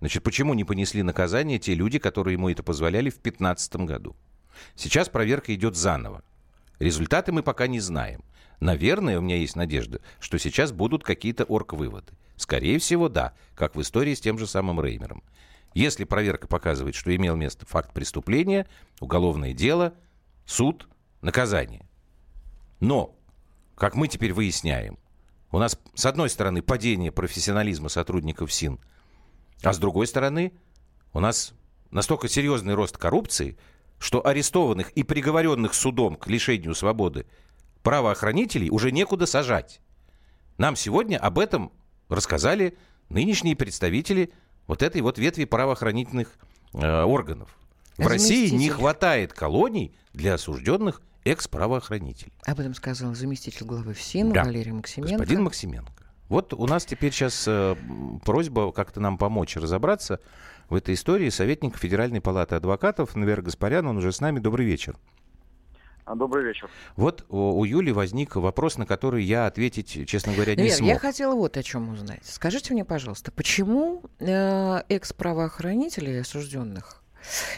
[0.00, 4.16] Значит, почему не понесли наказание те люди, которые ему это позволяли в 15 году?
[4.74, 6.22] Сейчас проверка идет заново.
[6.78, 8.24] Результаты мы пока не знаем.
[8.60, 12.12] Наверное, у меня есть надежда, что сейчас будут какие-то орг-выводы.
[12.36, 15.22] Скорее всего, да, как в истории с тем же самым Реймером.
[15.74, 18.66] Если проверка показывает, что имел место факт преступления,
[19.00, 19.94] уголовное дело,
[20.46, 20.88] суд,
[21.20, 21.86] наказание.
[22.80, 23.16] Но,
[23.74, 24.98] как мы теперь выясняем,
[25.50, 28.78] у нас, с одной стороны, падение профессионализма сотрудников СИН,
[29.64, 30.52] а с другой стороны,
[31.12, 31.54] у нас
[31.90, 33.56] настолько серьезный рост коррупции,
[33.98, 37.26] что арестованных и приговоренных судом к лишению свободы
[37.82, 39.80] правоохранителей уже некуда сажать.
[40.58, 41.72] Нам сегодня об этом
[42.08, 42.76] рассказали
[43.08, 44.32] нынешние представители
[44.66, 46.36] вот этой вот ветви правоохранительных
[46.72, 47.56] э, органов.
[47.96, 52.32] В России не хватает колоний для осужденных экс-правоохранителей.
[52.44, 54.44] Об этом сказал заместитель главы ФСИН Да.
[54.44, 55.16] Валерий Максименко.
[55.16, 56.03] Господин Максименко.
[56.28, 57.76] Вот у нас теперь сейчас э,
[58.24, 60.20] просьба как-то нам помочь разобраться
[60.68, 61.28] в этой истории.
[61.28, 64.38] Советник Федеральной палаты адвокатов Навер Гаспарян, он уже с нами.
[64.38, 64.96] Добрый вечер.
[66.06, 66.68] А, Добрый вечер.
[66.96, 70.88] Вот у, Юли возник вопрос, на который я ответить, честно говоря, не Навер, смог.
[70.88, 72.20] я хотела вот о чем узнать.
[72.24, 77.02] Скажите мне, пожалуйста, почему э, экс-правоохранителей осужденных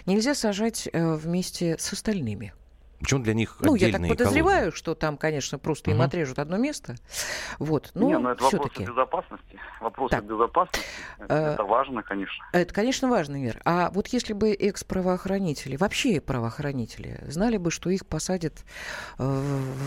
[0.07, 2.53] нельзя сажать э, вместе с остальными?
[2.99, 4.75] Почему для них Ну, я так подозреваю, колонии?
[4.77, 6.07] что там, конечно, просто им Мгм.
[6.07, 6.97] отрежут одно место.
[7.59, 8.91] Вот, ну, Не, ну это вопросы все-таки.
[8.91, 9.61] безопасности.
[9.81, 10.25] Вопросы Так.
[10.25, 10.87] безопасности.
[11.19, 12.43] Это, Э, это важно, конечно.
[12.53, 13.61] Это, конечно, важный мер.
[13.67, 18.65] А вот если бы экс-правоохранители, вообще правоохранители, знали бы, что их посадят
[19.19, 19.25] э,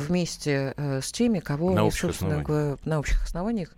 [0.08, 2.86] вместе э, с теми, кого На они, общих собственно основаниях.
[2.86, 3.70] на общих основаниях,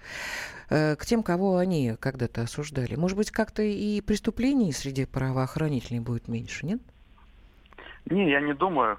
[0.70, 2.96] э, к тем, кого они когда-то осуждали.
[2.96, 6.82] Может быть, как-то и преступлений среди правоохранителей будет меньше, нет?
[8.10, 8.98] Не, я не думаю.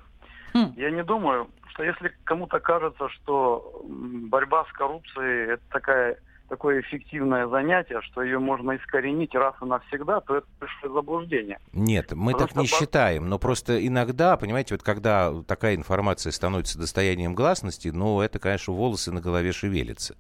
[0.55, 0.73] Хм.
[0.77, 7.47] Я не думаю, что если кому-то кажется, что борьба с коррупцией это такая такое эффективное
[7.49, 11.59] занятие, что ее можно искоренить раз и навсегда, то это большое заблуждение.
[11.73, 16.31] Нет, мы Потому так не по- считаем, но просто иногда, понимаете, вот когда такая информация
[16.31, 20.15] становится достоянием гласности, ну, это, конечно, волосы на голове шевелятся.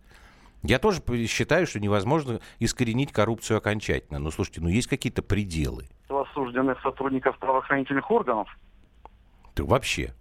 [0.62, 4.18] Я тоже считаю, что невозможно искоренить коррупцию окончательно.
[4.18, 5.86] Но слушайте, ну есть какие-то пределы.
[6.08, 8.48] Осужденных сотрудников правоохранительных органов.
[9.54, 10.14] То вообще.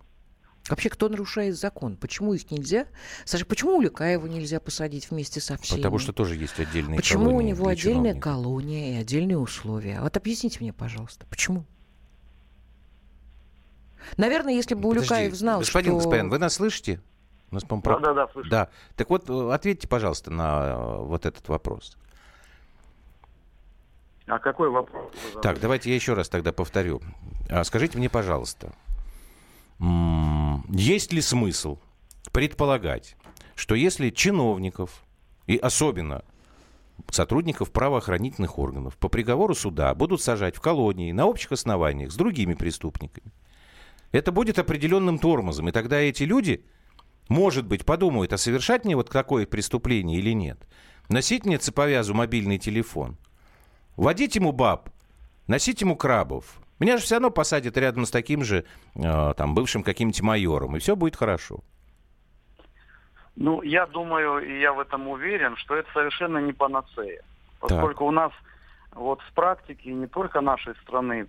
[0.69, 1.97] Вообще, кто нарушает закон?
[1.97, 2.85] Почему их нельзя?
[3.25, 5.79] Саша, почему Улюкаева нельзя посадить вместе со всеми?
[5.79, 8.23] Потому что тоже есть отдельные Почему у него отдельная чиновников.
[8.23, 9.99] колония и отдельные условия?
[10.01, 11.65] Вот объясните мне, пожалуйста, почему?
[14.17, 15.97] Наверное, если бы Подожди, Улюкаев знал, Господин что...
[15.99, 17.01] Гаспарян, вы нас слышите?
[17.49, 18.49] У нас, по-моему, про- Да-да-да, слышу.
[18.49, 18.69] Да.
[18.95, 21.97] Так вот, э, ответьте, пожалуйста, на э, вот этот вопрос.
[24.27, 25.11] А какой вопрос?
[25.41, 27.01] Так, давайте я еще раз тогда повторю.
[27.49, 28.71] А, Скажите мне, пожалуйста,
[29.79, 30.40] м,
[30.71, 31.79] есть ли смысл
[32.31, 33.17] предполагать,
[33.55, 35.03] что если чиновников,
[35.45, 36.23] и особенно
[37.09, 42.53] сотрудников правоохранительных органов по приговору суда будут сажать в колонии на общих основаниях с другими
[42.53, 43.33] преступниками,
[44.13, 46.63] это будет определенным тормозом, и тогда эти люди,
[47.27, 50.65] может быть, подумают, а совершать мне вот такое преступление или нет.
[51.09, 53.17] Носить мне цеповязу мобильный телефон,
[53.97, 54.89] водить ему баб,
[55.47, 56.60] носить ему крабов.
[56.81, 58.65] Меня же все равно посадят рядом с таким же,
[58.95, 61.59] э, там, бывшим каким-нибудь майором, и все будет хорошо.
[63.35, 67.21] Ну, я думаю, и я в этом уверен, что это совершенно не панацея.
[67.59, 68.31] Поскольку у нас
[68.93, 71.27] вот в практике не только нашей страны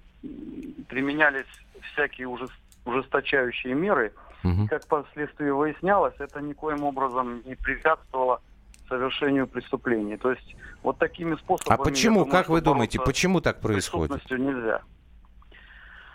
[0.89, 1.45] применялись
[1.93, 2.51] всякие ужес-
[2.87, 4.69] ужесточающие меры, Мгм.
[4.69, 8.41] как впоследствии выяснялось, это никоим образом не препятствовало
[8.89, 10.17] совершению преступлений.
[10.17, 11.79] То есть вот такими способами...
[11.79, 14.31] А почему, думаю, как вы думаете, почему так происходит?
[14.31, 14.81] нельзя.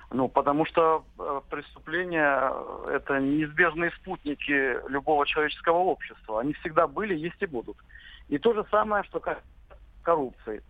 [0.10, 6.40] Ну, потому что э, преступления э, это неизбежные спутники любого человеческого общества.
[6.40, 7.78] Они всегда были, есть и будут.
[8.30, 9.22] И то же самое, что
[10.04, 10.64] коррупции.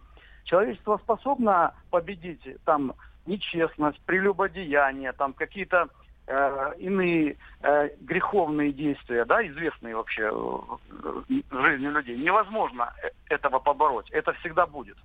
[0.44, 2.94] Человечество способно победить там
[3.28, 5.90] нечестность, прелюбодеяние, там какие-то
[6.26, 12.18] э, иные э, греховные действия, да, известные вообще э, в жизни людей.
[12.18, 12.92] Невозможно
[13.30, 14.10] этого побороть.
[14.10, 14.98] Это всегда будет.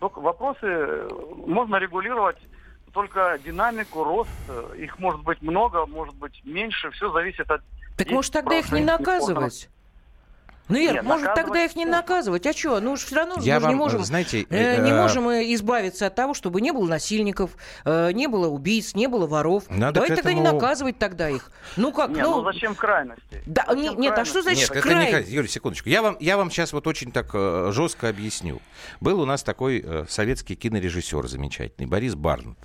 [0.00, 1.08] Только вопросы
[1.46, 2.38] можно регулировать
[2.92, 4.30] только динамику, рост.
[4.48, 6.90] э, Их может быть много, может быть меньше.
[6.90, 7.62] Все зависит от...
[7.96, 9.68] Так может тогда их не наказывать?
[10.70, 12.46] Ну, Вер, Нет, может тогда их не наказывать?
[12.46, 12.78] А что?
[12.80, 14.04] Ну, все равно Я мы вам, не можем...
[14.04, 17.52] знаете, э, не э, можем мы избавиться от того, чтобы не было насильников,
[17.86, 19.64] э, не было убийц, не было воров.
[19.70, 21.50] Надо Давайте к тогда не этому- наказывать тогда их.
[21.78, 22.42] Ну как, Не, ну...
[22.42, 23.42] ну зачем крайности?
[23.46, 24.66] Да, Зачем не- нет, а что крайности?
[24.66, 25.04] значит Нет, это край?
[25.06, 25.88] не край- Юрий, секундочку.
[25.88, 28.60] Я вам, я вам сейчас вот очень так э, жестко объясню.
[29.00, 32.58] Был у нас такой э, советский кинорежиссер замечательный, Борис Барнет.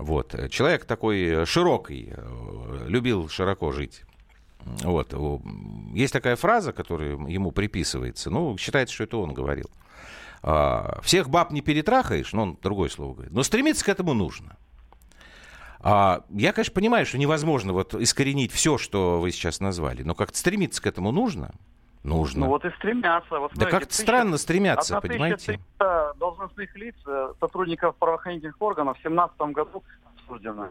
[0.00, 0.34] Вот.
[0.50, 4.02] Человек такой э, широкий, э, любил широко жить.
[4.82, 5.14] Вот.
[5.94, 8.30] Есть такая фраза, которая ему приписывается.
[8.30, 9.70] Ну, считается, что это он говорил.
[10.42, 13.32] А, Всех баб не перетрахаешь, но он другое слово говорит.
[13.32, 14.56] Но стремиться к этому нужно.
[15.80, 20.36] А, я, конечно, понимаю, что невозможно вот искоренить все, что вы сейчас назвали, но как-то
[20.36, 21.54] стремиться к этому нужно.
[22.02, 22.46] Нужно.
[22.46, 23.38] Ну вот и стремятся.
[23.38, 26.16] Вот да смотрите, как-то тысяча- странно стремятся, 1300 понимаете?
[26.18, 29.82] должностных лиц, э, сотрудников правоохранительных органов в 2017 году
[30.24, 30.68] осуждено.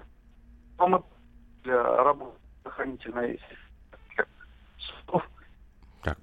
[1.64, 3.40] Для работы правоохранительной
[6.02, 6.18] Так.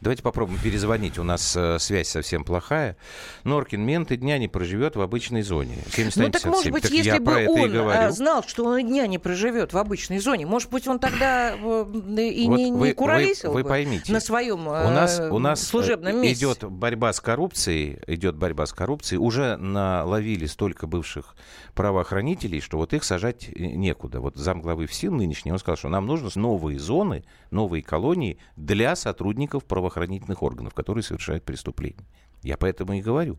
[0.00, 1.18] Давайте попробуем перезвонить.
[1.18, 2.96] У нас э, связь совсем плохая.
[3.42, 5.76] Норкин менты дня не проживет в обычной зоне.
[5.90, 9.08] 71, ну так может быть, так если бы он а, знал, что он и дня
[9.08, 12.92] не проживет в обычной зоне, может быть, он тогда э, и Вот не, вы- не
[12.94, 16.44] куролесил вы- вы поймите, на своем У нас, э, у нас служебном э, месте.
[16.44, 19.18] идет борьба с коррупцией, идет борьба с коррупцией.
[19.18, 21.34] Уже наловили столько бывших
[21.74, 24.20] правоохранителей, что вот их сажать э, некуда.
[24.20, 29.64] Вот замглавы ФСИН нынешний, он сказал, что нам нужны новые зоны, новые колонии для сотрудников
[29.88, 32.04] правоохранительных органов, которые совершают преступления.
[32.42, 33.38] Я поэтому и говорю.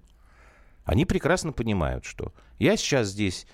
[0.84, 3.46] Они прекрасно понимают, что я сейчас здесь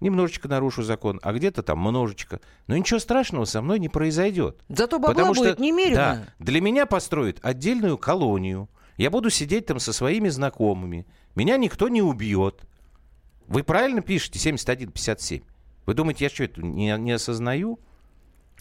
[0.00, 2.40] немножечко нарушу закон, а где-то там множечко.
[2.66, 4.62] Но ничего страшного со мной не произойдет.
[4.68, 5.96] Зато бабла Потому будет что, немерено.
[6.38, 8.68] Да, для меня построят отдельную колонию.
[8.96, 11.06] Я буду сидеть там со своими знакомыми.
[11.34, 12.64] Меня никто не убьет.
[13.48, 15.42] Вы правильно пишете 71-57?
[15.86, 17.80] Вы думаете, я что, это не, не осознаю?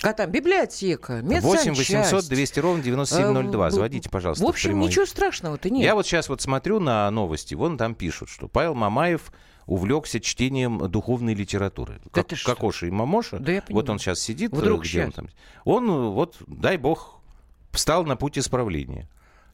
[0.01, 1.89] А там библиотека, 8 медсанчасть.
[1.89, 3.67] 800 200 ровно 9702.
[3.67, 5.83] Э, Звоните, пожалуйста, В общем, прямой ничего страшного-то нет.
[5.83, 9.31] я вот сейчас вот смотрю на новости, вон там пишут, что Павел Мамаев
[9.65, 12.01] увлекся чтением духовной литературы.
[12.11, 12.53] Как, что?
[12.53, 13.39] Кокоша и Мамоша.
[13.39, 13.91] Да я вот понимаю.
[13.91, 15.15] он сейчас сидит, э, Вдруг где он щас.
[15.15, 15.29] там.
[15.63, 17.21] Он э, вот, дай бог,
[17.71, 19.07] встал на путь исправления.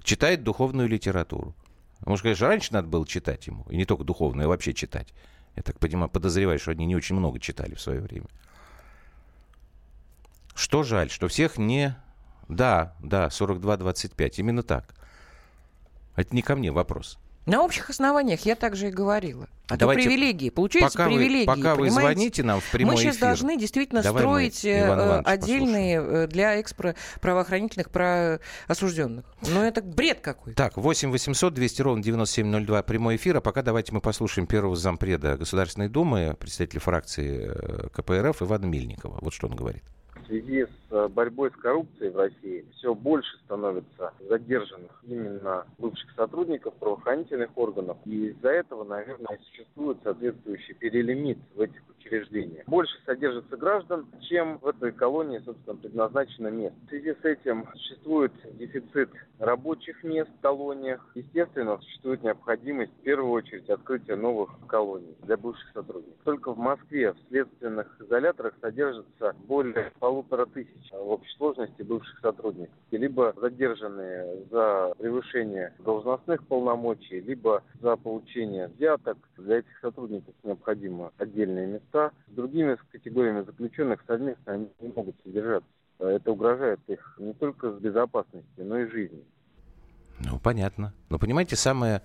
[0.04, 1.54] Читает духовную литературу.
[2.06, 3.65] Может, конечно, раньше надо было читать ему.
[3.69, 5.10] И не только духовную, а вообще читать.
[5.56, 8.25] Я так понимаю, подозреваю, что они не очень много читали в свое время.
[10.59, 11.95] Что жаль, что всех не...
[12.49, 14.93] Да, да, 42-25, именно так.
[16.17, 17.17] Это не ко мне вопрос.
[17.45, 19.47] На общих основаниях я также и говорила.
[19.69, 20.49] А Давайте- то привилегии.
[20.49, 21.45] Получаются пока привилегии.
[21.47, 22.01] вы, пока вы понимаете?
[22.01, 23.27] звоните нам в прямой Мы сейчас эфир.
[23.27, 29.25] должны действительно Давай строить э, Ивановича отдельные э, для экспро правоохранительных про осужденных.
[29.53, 30.57] Но это бред какой-то.
[30.57, 33.37] Так, 8 800 200 ровно 9702, прямой эфир.
[33.37, 39.19] А пока давайте мы послушаем первого зампреда Государственной Думы, представителя фракции э, КПРФ Ивана Мельникова.
[39.21, 39.83] Вот что он говорит.
[40.29, 46.75] Связи с э, борьбой с коррупцией в России все больше становится задержанных именно бывших сотрудников
[46.75, 47.97] правоохранительных органов.
[48.05, 52.63] И из-за этого, наверное, существует соответствующий перелимит в этих учреждениях.
[52.67, 56.75] Больше содержится граждан, чем в этой колонии, собственно, предназначено мест.
[56.85, 61.03] В связи с этим существует дефицит рабочих мест в колониях.
[61.15, 66.19] Естественно, существует необходимость в первую очередь открытия новых колоний для бывших сотрудников.
[66.23, 70.18] Только в Москве в следственных изоляторах содержится более полутора
[70.53, 72.75] тысяч в общей сложности бывших сотрудников.
[72.91, 79.17] Либо задержанные за превышение должностных полномочий, либо за получение взяток.
[79.38, 82.12] Для этих сотрудников необходимо отдельные места.
[82.27, 85.69] С другими категориями заключенных совместно они не могут содержаться.
[85.99, 89.23] Это угрожает их не только с безопасностью, но и жизнью.
[90.19, 90.93] Ну, понятно.
[91.10, 92.01] Но понимаете, самое...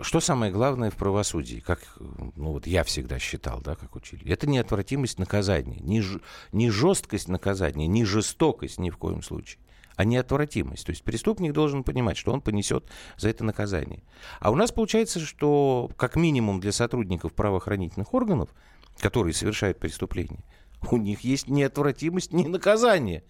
[0.00, 4.48] Что самое главное в правосудии, как ну, вот я всегда считал, да, как учили, это
[4.48, 6.20] неотвратимость наказания, не, ж-
[6.52, 9.60] не жесткость наказания, не жестокость ни в коем случае,
[9.96, 10.86] а неотвратимость.
[10.86, 12.84] То есть преступник должен понимать, что он понесет
[13.16, 14.02] за это наказание.
[14.38, 18.50] А у нас получается, что как минимум для сотрудников правоохранительных органов,
[18.98, 20.44] которые совершают преступления,
[20.90, 23.24] у них есть неотвратимость, не наказание.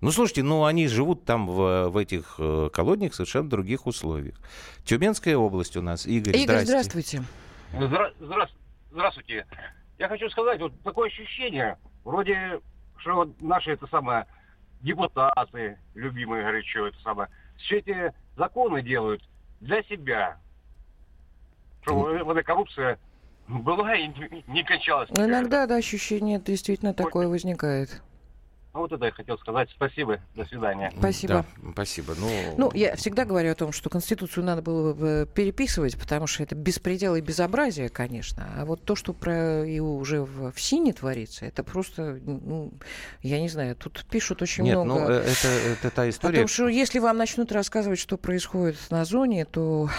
[0.00, 4.36] Ну, слушайте, ну, они живут там в, в этих э, колониях в совершенно других условиях.
[4.84, 6.06] Тюменская область у нас.
[6.06, 6.66] Игорь, Игорь, здрасте.
[6.66, 7.22] здравствуйте.
[7.74, 8.48] Здра- здра-
[8.90, 9.46] Здравствуйте.
[9.98, 12.60] Я хочу сказать, вот такое ощущение, вроде,
[12.96, 14.26] что вот наши это самое
[14.80, 19.22] депутаты, любимые горячо, это самое, все эти законы делают
[19.60, 20.38] для себя.
[21.82, 22.98] Чтобы вот эта коррупция
[23.46, 25.08] была и не- не кончалась.
[25.10, 28.02] Ну, Иногда, да, ощущение действительно такое возникает.
[28.72, 29.68] Ну, вот это я хотел сказать.
[29.74, 30.20] Спасибо.
[30.36, 30.92] До свидания.
[30.96, 31.44] Спасибо.
[31.60, 32.14] Да, спасибо.
[32.16, 36.44] Ну, Ну, я всегда говорю о том, что Конституцию надо было бы переписывать, потому что
[36.44, 38.46] это беспредел и безобразие, конечно.
[38.56, 42.72] А вот то, что про и уже в, в СИНе творится, это просто, ну,
[43.22, 45.00] я не знаю, тут пишут очень Нет, много.
[45.00, 46.38] ну, э, это, это та история...
[46.38, 49.90] том, что если вам начнут рассказывать, что происходит на зоне, то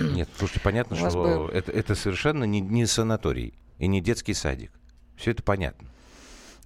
[0.00, 4.70] Нет, слушайте, понятно, что бы- это, это совершенно не, не санаторий и не детский садик.
[5.16, 5.88] Все это понятно.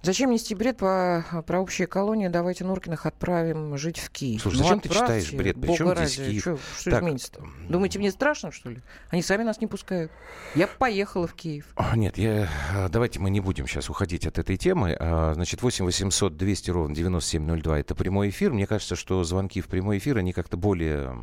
[0.01, 2.27] Зачем нести бред по, про общие колонии?
[2.27, 4.41] Давайте Нуркиных отправим жить в Киев.
[4.41, 5.59] Слушай, Ну, зачем ты читаешь бред?
[5.59, 6.31] При бога здесь ради.
[6.31, 6.43] Киев?
[6.43, 7.45] Чё- что Так, изменится-то?
[7.69, 8.81] Думаете, мне страшно, что ли?
[9.09, 10.11] Они сами нас не пускают.
[10.55, 11.65] Я поехала в Киев.
[11.75, 14.95] А, Нет, я, а, давайте мы не будем сейчас уходить от этой темы.
[14.99, 18.51] А, Значит, 8 800 200 ровно 9702 это прямой эфир.
[18.53, 21.15] Мне кажется, что звонки в прямой эфир, они как-то более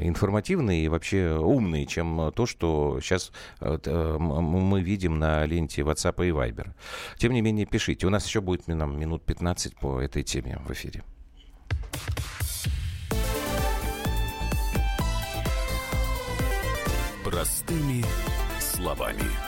[0.00, 6.26] информативные и вообще умные, чем то, что сейчас э, э, мы видим на ленте WhatsApp
[6.26, 6.72] и Viber.
[7.16, 8.06] Тем не менее, пишите.
[8.06, 11.02] У нас еще будет нам минут 15 по этой теме в эфире.
[17.24, 18.04] Простыми
[18.60, 19.47] словами.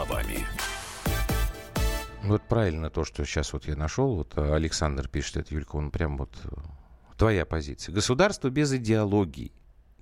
[0.00, 0.46] Словами.
[2.22, 4.16] Вот правильно то, что сейчас вот я нашел.
[4.16, 6.48] Вот э, Александр пишет это, Юлька, он прям вот э,
[7.16, 7.92] твоя позиция.
[7.92, 9.52] Государство без идеологии.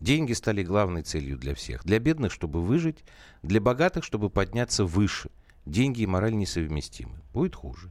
[0.00, 1.84] Деньги стали главной целью для всех.
[1.84, 3.04] Для бедных, чтобы выжить,
[3.42, 5.30] для богатых, чтобы подняться выше.
[5.64, 7.20] Деньги и мораль несовместимы.
[7.32, 7.90] Будет хуже.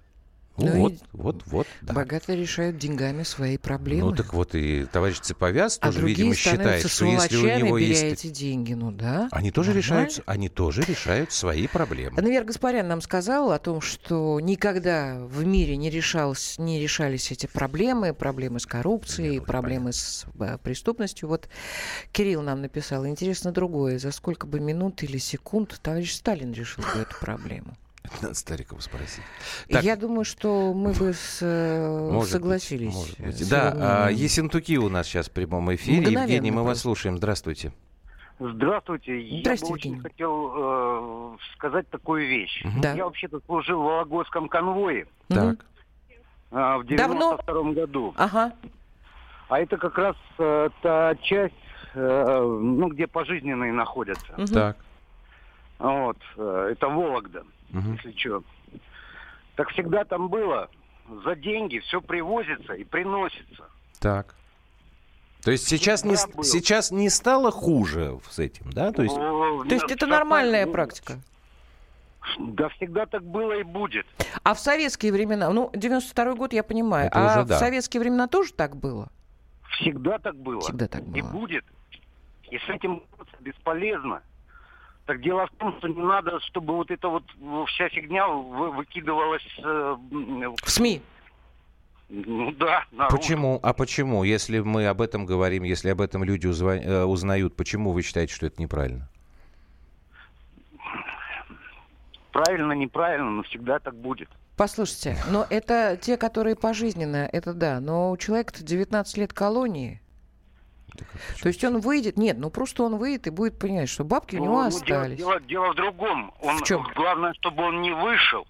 [0.57, 1.93] Ну, Ну вот, вот, вот, да.
[1.93, 4.09] Богатые решают деньгами свои проблемы.
[4.09, 8.03] Ну так вот и товарищ Цеповяз а тоже, видимо, считает, что если у него есть...
[8.03, 9.29] эти деньги, ну да.
[9.31, 10.05] Они тоже, нормально.
[10.07, 12.19] решают, они тоже решают свои проблемы.
[12.19, 17.45] Навер Гаспарян нам сказал о том, что никогда в мире не, решалось, не решались эти
[17.45, 21.29] проблемы, проблемы с коррупцией, Навер проблемы с э, преступностью.
[21.29, 21.49] Вот
[22.11, 27.01] Кирилл нам написал, интересно другое, за сколько бы минут или секунд товарищ Сталин решил бы
[27.01, 27.75] эту проблему?
[28.21, 29.23] Надо Старикова спросить.
[29.69, 32.87] Я думаю, что мы бы с, э, Может согласились.
[32.87, 33.35] Быть, может э, быть.
[33.45, 34.23] с Да, его а, мнением.
[34.23, 35.97] Ессентуки у нас сейчас в прямом эфире.
[36.01, 37.17] Мгновенно Евгений, мы вас слушаем.
[37.17, 37.71] Здравствуйте.
[38.39, 39.19] Здравствуйте.
[39.19, 42.63] Я бы Здрасте, очень хотел э, сказать такую вещь.
[42.81, 42.93] Да.
[42.93, 45.07] Я вообще-то служил в Вологодском конвое.
[45.27, 45.65] Так.
[46.51, 47.37] э, в Давно?
[47.45, 48.13] 92 году.
[48.15, 48.53] Ага.
[49.49, 51.53] А это как раз э, та часть,
[51.95, 54.33] э, ну, где пожизненные находятся.
[54.37, 54.47] Мгм.
[54.47, 54.77] Так.
[55.80, 56.17] Вот.
[56.38, 57.93] э, это Вологда, Мгм.
[57.95, 58.43] если что.
[59.55, 60.69] Так всегда там было.
[61.23, 63.65] За деньги все привозится и приносится.
[63.99, 64.36] Так.
[65.43, 66.43] То есть сейчас не, был.
[66.43, 68.91] сейчас не стало хуже с этим, да?
[68.91, 71.19] То есть, О, То есть это нормальная так, практика?
[72.39, 74.05] Да всегда так было и будет.
[74.43, 77.55] А в советские времена, ну, 92 год я понимаю, Это а уже да.
[77.55, 79.09] в советские времена тоже так было?
[79.80, 80.59] Всегда так было.
[80.61, 81.30] Всегда так И было.
[81.30, 81.63] будет.
[82.51, 84.21] И с этим бороться бесполезно.
[85.07, 88.71] Так дело в том, что не надо, чтобы вот эта вот э, вся фигня вы-
[88.71, 89.95] выкидывалась, э,
[90.61, 91.01] В СМИ.
[92.09, 93.17] ну да, наружу.
[93.17, 93.59] почему?
[93.63, 94.23] А почему?
[94.25, 98.33] Если мы об этом говорим, если об этом люди узва- э, узнают, почему вы считаете,
[98.33, 99.07] что это неправильно?
[102.33, 104.29] Правильно, неправильно, но всегда так будет.
[104.57, 107.79] Послушайте, но это те, которые пожизненно, это да.
[107.79, 110.01] Но у человека-то 19 лет колонии.
[111.41, 114.39] То есть он выйдет, нет, ну просто он выйдет и будет понимать, что бабки у
[114.43, 115.17] него Ну, ну, дело, остались.
[115.17, 116.33] дело- дело в другом.
[116.41, 116.83] Он, В чем?
[116.95, 118.47] Главное, чтобы он не вышел.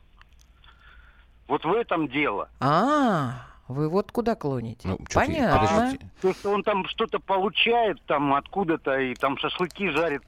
[1.47, 2.49] Вот в этом дело.
[2.59, 4.87] А, вы вот куда клоните?
[4.87, 5.97] Ну, Понятно.
[6.21, 10.23] То, что он там что-то получает там откуда-то и там шашлыки жарит.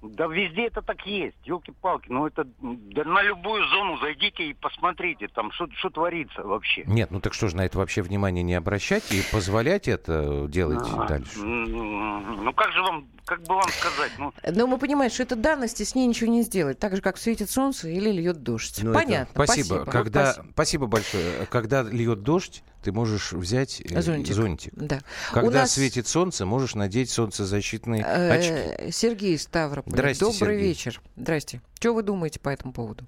[0.00, 2.06] Да везде это так есть, елки-палки.
[2.08, 6.84] Ну это да на любую зону зайдите и посмотрите, там что что творится вообще.
[6.86, 10.86] Нет, ну так что же, на это вообще внимание не обращать и позволять это делать
[10.94, 11.38] А, дальше?
[11.40, 14.12] Ну как же вам, как бы вам сказать?
[14.18, 16.78] Ну, Но мы понимаем, что это данность, и с ней ничего не сделать.
[16.78, 18.80] Так же, как светит солнце или льет дождь.
[18.82, 19.44] Ну, это- Понятно.
[19.44, 19.74] Спасибо.
[19.80, 20.52] Вот Когда, спасибо.
[20.52, 21.46] спасибо большое.
[21.50, 24.72] Когда льет дождь, ты можешь взять э, Зонтик.
[24.74, 25.00] Да.
[25.32, 28.90] Когда У нас, светит солнце, можешь надеть солнцезащитные э, очки.
[28.92, 29.92] Сергей Ставрополь.
[29.92, 30.68] Здрасте, Добрый Сергей.
[30.68, 31.00] вечер.
[31.16, 31.60] Здрасте.
[31.80, 33.04] Что вы думаете по этому поводу?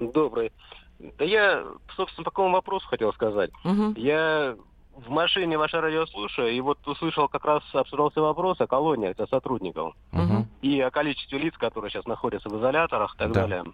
[0.00, 0.52] Добрый.
[0.98, 1.64] Да я,
[1.96, 3.50] собственно, по какому вопросу хотел сказать.
[3.64, 3.94] Мгм.
[3.96, 4.56] Я
[4.94, 9.26] в машине ваше радио слушаю, и вот услышал, как раз обсуждался вопрос о колониях для
[9.26, 10.48] сотрудников Мгм.
[10.62, 13.40] и о количестве лиц, которые сейчас находятся в изоляторах и так Да.
[13.46, 13.64] далее.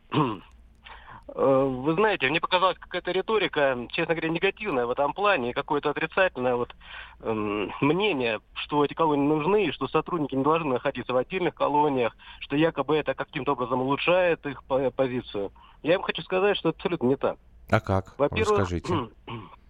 [1.28, 5.90] Э, Вы знаете, мне показалась какая-то риторика, честно говоря, негативная в этом плане, и какое-то
[5.90, 6.74] отрицательное вот,
[7.20, 12.16] эм, мнение, что эти колонии нужны, и что сотрудники не должны находиться в отдельных колониях,
[12.40, 15.52] что якобы это каким-то образом улучшает их по- позицию.
[15.82, 17.38] Я им хочу сказать, что это абсолютно не так.
[17.70, 18.14] А как?
[18.18, 19.08] Во-первых, Расскажите.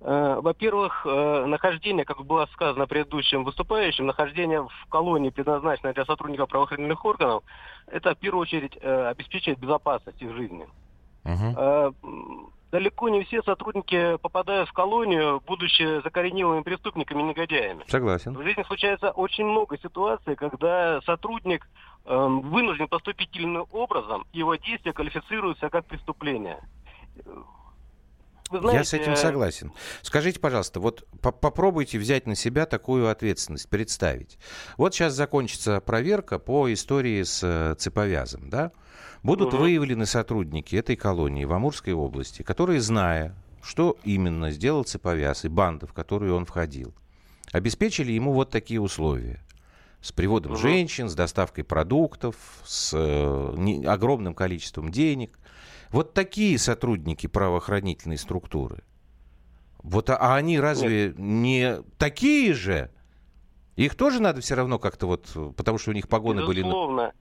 [0.00, 6.48] э, во-первых, э, нахождение, как было сказано предыдущим выступающим, нахождение в колонии, предназначенной для сотрудников
[6.48, 7.42] правоохранительных органов,
[7.86, 10.66] это в первую очередь э, обеспечивает безопасность их жизни.
[11.24, 17.82] М, Далеко не все сотрудники попадают в колонию, будучи закоренелыми преступниками и негодяями.
[17.84, 18.40] В Согласен.
[18.40, 21.68] жизни случается очень много ситуаций, когда сотрудник
[22.06, 26.60] эм, вынужден поступить тем образом, его действия квалифицируются как преступление.
[28.50, 29.72] Вы Я знаете, с этим согласен.
[30.02, 34.38] Скажите, пожалуйста, вот по- попробуйте взять на себя такую ответственность, представить.
[34.76, 38.72] Вот сейчас закончится проверка по истории с э, цеповязом, да?
[39.22, 39.62] будут Мгм.
[39.62, 45.86] выявлены сотрудники этой колонии в Амурской области, которые, зная, что именно сделал Цеповяз и банда,
[45.86, 46.94] в которую он входил,
[47.52, 49.44] обеспечили ему вот такие условия.
[50.00, 50.60] С приводом Мгм.
[50.62, 52.34] женщин, с доставкой продуктов,
[52.64, 55.38] с э, не- огромным количеством денег.
[55.90, 58.82] Вот такие сотрудники правоохранительной структуры.
[59.82, 62.90] Вот, а, а они разве не такие же?
[63.76, 65.26] Их тоже надо все равно как-то вот,
[65.56, 66.60] потому что у них погоны были...
[66.60, 67.12] Безусловно.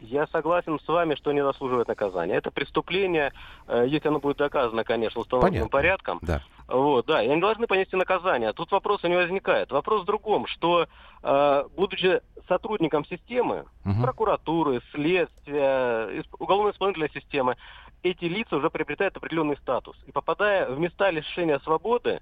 [0.00, 2.34] Я согласен с вами, что не заслуживает наказания.
[2.34, 3.32] Это преступление,
[3.68, 5.70] э, если оно будет доказано, конечно, установленным Понятно.
[5.70, 6.18] порядком.
[6.22, 6.42] Да.
[6.66, 8.52] Вот, да, и они должны понести наказание.
[8.52, 9.70] Тут вопроса не возникает.
[9.70, 10.88] Вопрос в другом, что,
[11.22, 14.02] э, будучи сотрудником системы, Мгм.
[14.02, 17.56] прокуратуры, следствия, исп- уголовно-исполнительной системы,
[18.02, 19.96] эти лица уже приобретают определенный статус.
[20.06, 22.20] И попадая в места лишения свободы,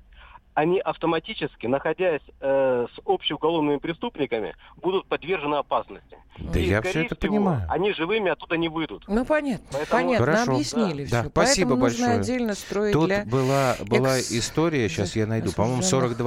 [0.55, 6.17] они автоматически, находясь э, с общеуголовными преступниками, будут подвержены опасности.
[6.39, 7.67] Да И, я все это всего, понимаю.
[7.69, 9.05] Они живыми оттуда не выйдут.
[9.09, 10.53] Ну, понятно, Поэтому- понятно, Хорошо.
[10.53, 11.31] объяснили Да, все.
[11.31, 12.21] спасибо Поэтому нужно большое.
[12.21, 13.25] отдельно строить Тут для...
[13.27, 16.19] была, была экс- история, сейчас я найду, по-моему, осужденных.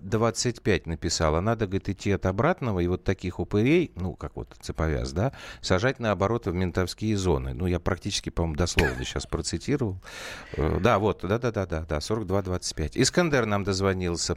[0.00, 1.40] 42-25 написала.
[1.40, 5.98] Надо, говорит, идти от обратного, и вот таких упырей, ну, как вот цеповяз, да, сажать
[6.00, 7.54] наоборот в ментовские зоны.
[7.54, 9.96] Ну, я практически, по-моему, дословно сейчас процитировал.
[10.56, 12.92] Э, Да, вот, да-да-да, да, 42-25.
[13.00, 14.36] Искандер нам дозвонился.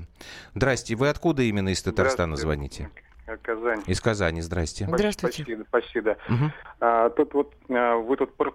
[0.53, 2.89] Здрасте, вы откуда именно из Татарстана звоните?
[3.41, 3.82] Казань.
[3.88, 4.86] Из Казани, здрасте.
[4.88, 5.43] Здравствуйте.
[5.45, 6.15] Почти, почти да.
[6.30, 6.51] Мгм.
[6.80, 8.53] А, тут вот а, вы тут пор-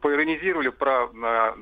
[0.00, 1.54] поиронизировали про а,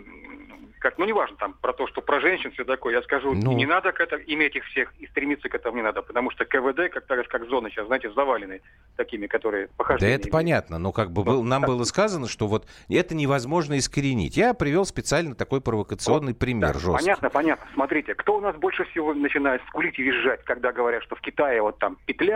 [0.80, 3.52] как, ну неважно там, про то, что про женщин все такое, я скажу, Ну.
[3.52, 6.44] не надо к этому иметь их всех и стремиться к этому не надо, потому что
[6.44, 8.62] КВД, как так как зоны сейчас, знаете, завалены
[8.96, 10.32] такими, которые Да похождения это имеют.
[10.32, 14.36] понятно, но как бы был- нам было сказано, что вот это невозможно искоренить.
[14.36, 17.04] Я привел специально такой провокационный пример Да, жесткий.
[17.04, 17.66] Понятно, понятно.
[17.74, 21.62] Смотрите, кто у нас больше всего начинает скулить и визжать, когда говорят, что в Китае
[21.62, 22.31] вот там петля,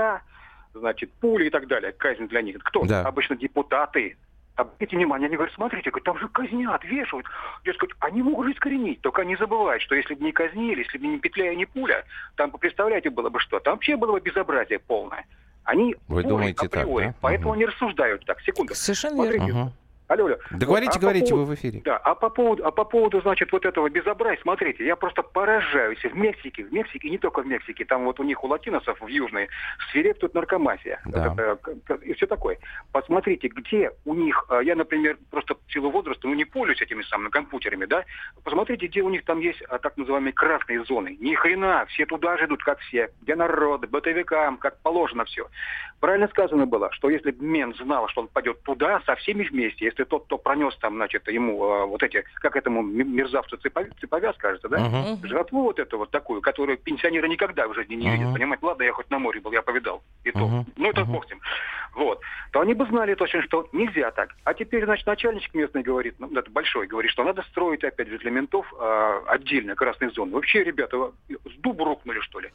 [0.74, 2.58] значит, пули и так далее, казнь для них.
[2.62, 2.84] Кто?
[2.84, 3.02] Да.
[3.02, 4.16] Обычно депутаты.
[4.56, 7.26] Обратите внимание, они говорят, смотрите, говорят, там же казнят, вешают.
[7.64, 10.96] Я скажу, они могут же искоренить, только не забывают, что если бы не казнили, если
[10.96, 12.04] бы не петля и не пуля,
[12.36, 13.60] там, бы, представляете, было бы что?
[13.60, 15.26] Там вообще было бы безобразие полное.
[15.64, 17.14] Они Вы думаете так, априори, да?
[17.20, 17.56] поэтому Мгм.
[17.56, 18.40] они рассуждают так.
[18.40, 18.74] Секунду.
[18.74, 19.60] Совершенно Смотрите, верно.
[19.64, 19.72] Мгм.
[20.08, 20.36] Алло, алло.
[20.52, 21.80] Да говорите, а говорите, поводу- вы в эфире.
[21.84, 25.98] Да, а по поводу, а по поводу, значит, вот этого безобразия, смотрите, я просто поражаюсь.
[26.02, 29.06] В Мексике, в Мексике, не только в Мексике, там вот у них у латиносов в
[29.08, 29.48] Южной
[29.90, 31.00] свирепствует наркомафия.
[31.06, 31.34] Да.
[31.36, 32.58] Это, и все такое.
[32.92, 37.02] Посмотрите, где у них, а, я, например, просто в силу возраста, ну не пользуюсь этими
[37.02, 38.04] самыми компьютерами, да,
[38.44, 41.16] посмотрите, где у них там есть а, так называемые красные зоны.
[41.18, 45.48] Ни хрена, все туда же идут, как все, где народ, бытовикам, как положено все.
[45.98, 49.86] Правильно сказано было, что если бы мент знал, что он пойдет туда со всеми вместе,
[49.96, 54.36] если тот, кто пронес там, значит, ему а, вот эти, как этому мерзавцу цепов- цеповяз,
[54.36, 55.26] кажется, да, Мгм.
[55.26, 58.34] жратву вот эту вот такую, которую пенсионеры никогда в жизни не видят, Мгм.
[58.34, 58.66] понимаете?
[58.66, 60.46] Ладно, я хоть на море был, я повидал, и то.
[60.46, 60.66] Мгм.
[60.76, 61.12] Ну, это Мгм.
[61.12, 61.40] бог с ним.
[61.96, 62.20] Вот.
[62.52, 64.36] То они бы знали точно, что нельзя так.
[64.44, 68.18] А теперь, значит, начальничек местный говорит, ну, это большой, говорит, что надо строить, опять же,
[68.18, 70.32] для ментов а, отдельно красные зоны.
[70.32, 72.50] Вообще, ребята, с дубу рухнули, что ли?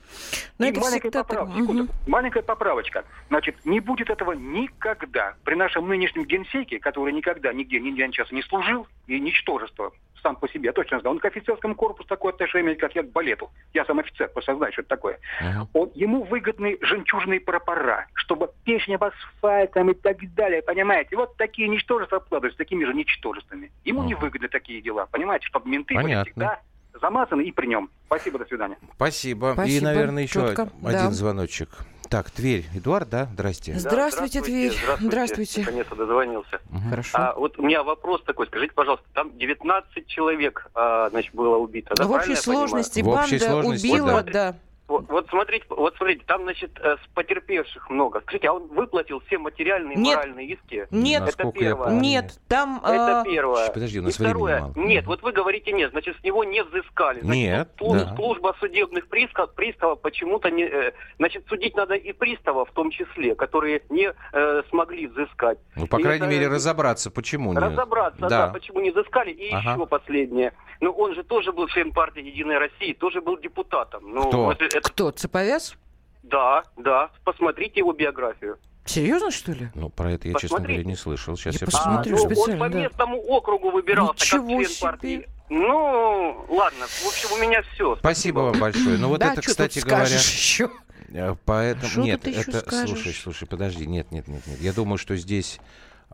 [0.60, 1.48] Но И это маленькая всегда так.
[1.48, 1.90] Мгм.
[2.06, 3.04] маленькая поправочка.
[3.30, 5.34] Значит, не будет этого никогда.
[5.44, 10.48] При нашем нынешнем генсеке, который никогда нигде, нигде сейчас не служил, и ничтожество сам по
[10.50, 11.16] себе, я точно знаю.
[11.16, 13.50] Он к офицерскому корпусу такое отношение имеет, как я к балету.
[13.74, 15.20] Я сам офицер, просто знаю, что это такое.
[15.42, 15.70] Мгм.
[15.74, 19.04] Он, ему выгодны жемчужные прапора, чтобы песня об
[19.36, 21.16] асфальтом и так далее, понимаете?
[21.16, 23.72] Вот такие ничтожества обкладываются такими же ничтожествами.
[23.84, 25.46] Ему не выгодны такие дела, понимаете?
[25.48, 26.32] Чтобы менты были Понятно.
[26.32, 26.60] всегда
[27.00, 27.90] замазаны и при нем.
[28.08, 28.78] Спасибо, до свидания.
[28.96, 29.52] Спасибо.
[29.52, 29.86] И, Спасибо.
[29.86, 30.64] наверное, еще Чётко.
[30.84, 31.12] один Да.
[31.12, 31.70] звоночек.
[32.10, 32.66] Так, Тверь.
[32.76, 33.30] Эдуард, да?
[33.32, 33.74] Здрасте.
[33.76, 34.74] Здравствуйте, Тверь.
[35.00, 35.62] Здравствуйте.
[35.62, 36.60] Наконец-то дозвонился.
[36.70, 36.90] Мгм.
[36.90, 37.18] Хорошо.
[37.18, 38.48] А вот у меня вопрос такой.
[38.48, 42.04] Скажите, пожалуйста, там 19 человек, а, значит, было убито, да?
[42.06, 42.44] в общей понимаю?
[42.44, 44.32] сложности В общей банда сложности, убила, да.
[44.34, 44.56] да.
[44.92, 48.20] Вот, вот смотрите, вот смотрите, там, значит, э, с потерпевших много.
[48.22, 50.16] Скажите, а он выплатил все материальные и Нет.
[50.18, 50.86] моральные иски?
[50.92, 51.92] Нет, это первое.
[51.92, 52.80] нет, там...
[52.84, 53.72] Это а, первое.
[53.72, 54.74] Подожди, у И нас времени второе, мало.
[54.76, 57.22] нет, вот вы говорите нет, значит, с него не взыскали.
[57.22, 58.16] Значит, Нет, служ- да.
[58.16, 60.64] Служба судебных приставов, приставов почему-то не...
[60.66, 65.58] э, значит, судить надо и приставов в том числе, которые не э, смогли взыскать.
[65.76, 67.60] Ну, по И крайней это- мере, разобраться, почему не.
[67.60, 68.30] Разобраться, да.
[68.30, 68.48] Да.
[68.48, 69.32] почему не взыскали.
[69.32, 69.74] И Ага.
[69.74, 70.54] еще последнее.
[70.82, 74.02] Ну, он же тоже был член партии «Единая Россия», тоже был депутатом.
[74.04, 74.52] Ну, Кто?
[74.52, 75.76] это- Кто, Цеповяз?
[76.24, 77.10] да, да.
[77.24, 78.58] Посмотрите его биографию.
[78.86, 79.70] Серьезно, что ли?
[79.76, 80.80] Ну, про это я, честно Посмотрите.
[80.82, 81.38] говоря, не слышал.
[81.38, 82.16] Сейчас Я я, посмотрю.
[82.16, 82.18] посмотрю.
[82.18, 82.82] ну, специально, он по да.
[82.82, 84.82] местному округу выбирался Ничего как член себе.
[84.82, 85.30] партии.
[85.50, 87.96] Ну, ладно, в общем, у меня все.
[87.98, 88.98] Спасибо вам большое.
[88.98, 90.06] Ну, вот да, это, кстати тут говоря...
[90.16, 90.72] еще?
[91.10, 94.60] Э, Поэтому Что нет, это слушай, слушай, подожди, нет, нет, нет, нет.
[94.62, 95.64] Я думаю, что здесь а,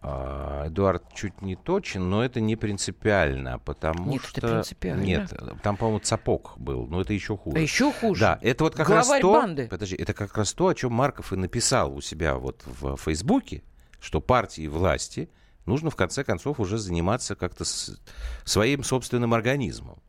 [0.01, 5.03] Эдуард чуть не точен, но это не принципиально, потому Нет, что это принципиально.
[5.03, 5.33] нет,
[5.63, 7.57] там, по-моему, цапок был, но это еще хуже.
[7.57, 8.21] А еще хуже.
[8.21, 9.67] Да, это вот как Главарь раз то, банды.
[9.67, 13.63] подожди, это как раз то, о чем Марков и написал у себя вот в Фейсбуке,
[13.99, 15.29] что партии власти
[15.67, 17.99] Нужно, в конце концов, уже заниматься как-то с
[18.45, 20.01] своим собственным организмом.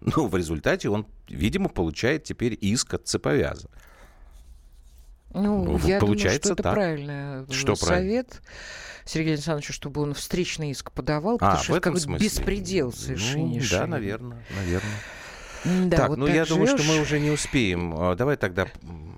[0.00, 3.68] Ну, в результате он, видимо, получает теперь иск от цеповяза.
[5.42, 6.74] Ну, я Получается думаю, что это так.
[6.74, 8.40] правильный Что совет
[9.04, 12.26] Сергею Александровичу, чтобы он встречный иск подавал, потому А, что в это этом какой-то смысле?
[12.26, 13.78] беспредел Ну, совершеннейший.
[13.78, 14.90] да, наверное, наверное.
[15.64, 17.94] Да, так, вот ну так я думаю, что мы уже не успеем.
[17.96, 18.66] А, Давай тогда...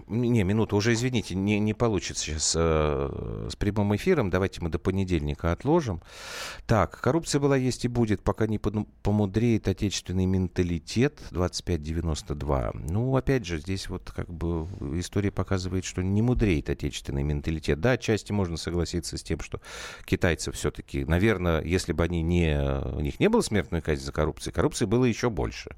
[0.09, 4.31] Не, минуту, уже извините, не, не получится сейчас э, с прямым эфиром.
[4.31, 6.01] Давайте мы до понедельника отложим.
[6.67, 12.73] Так, коррупция была, есть и будет, пока не помудреет отечественный менталитет 2592.
[12.89, 14.67] Ну, опять же, здесь вот как бы
[14.99, 17.79] история показывает, что не мудреет отечественный менталитет.
[17.79, 19.61] Да, отчасти можно согласиться с тем, что
[20.07, 24.55] китайцы все-таки, наверное, если бы они не, у них не было смертной казни за коррупцию,
[24.55, 25.77] коррупции было еще больше.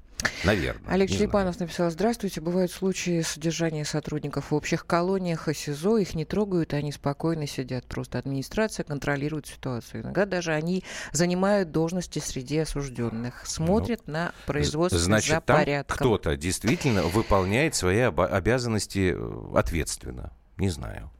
[0.55, 0.93] Наверное.
[0.93, 1.09] Олег.
[1.09, 6.73] Черепанов написал, здравствуйте, бывают случаи содержания сотрудников в общих колониях и СИЗО, их не трогают,
[6.73, 7.85] они спокойно сидят.
[7.85, 10.03] Просто администрация контролирует ситуацию.
[10.03, 15.95] Иногда даже они занимают должности среди осужденных, смотрят на производство Ну, Значит, за порядком.
[15.95, 20.31] кто-то действительно выполняет свои обязанности э, ответственно.
[20.57, 21.11] Не знаю.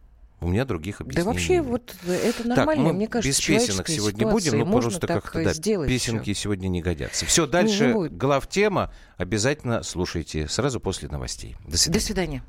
[0.41, 1.65] У меня других Да объяснений вообще нет.
[1.65, 5.43] вот это Так, нормально, мы мне кажется, без песенок сегодня будем, можно просто так как-то
[5.43, 6.43] да, сделать песенки всё.
[6.43, 7.27] сегодня не годятся.
[7.27, 8.17] Все, дальше будет.
[8.17, 11.55] главтема обязательно слушайте сразу после новостей.
[11.67, 11.99] До свидания.
[11.99, 12.43] До свидания.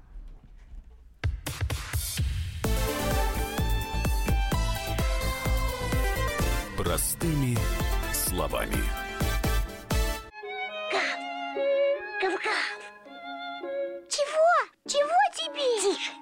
[6.78, 7.59] Простыми
[8.12, 8.82] словами.
[12.22, 12.80] Гав-гав.
[14.09, 14.49] Чего?
[14.88, 15.95] Чего тебе?
[15.97, 16.22] Тише.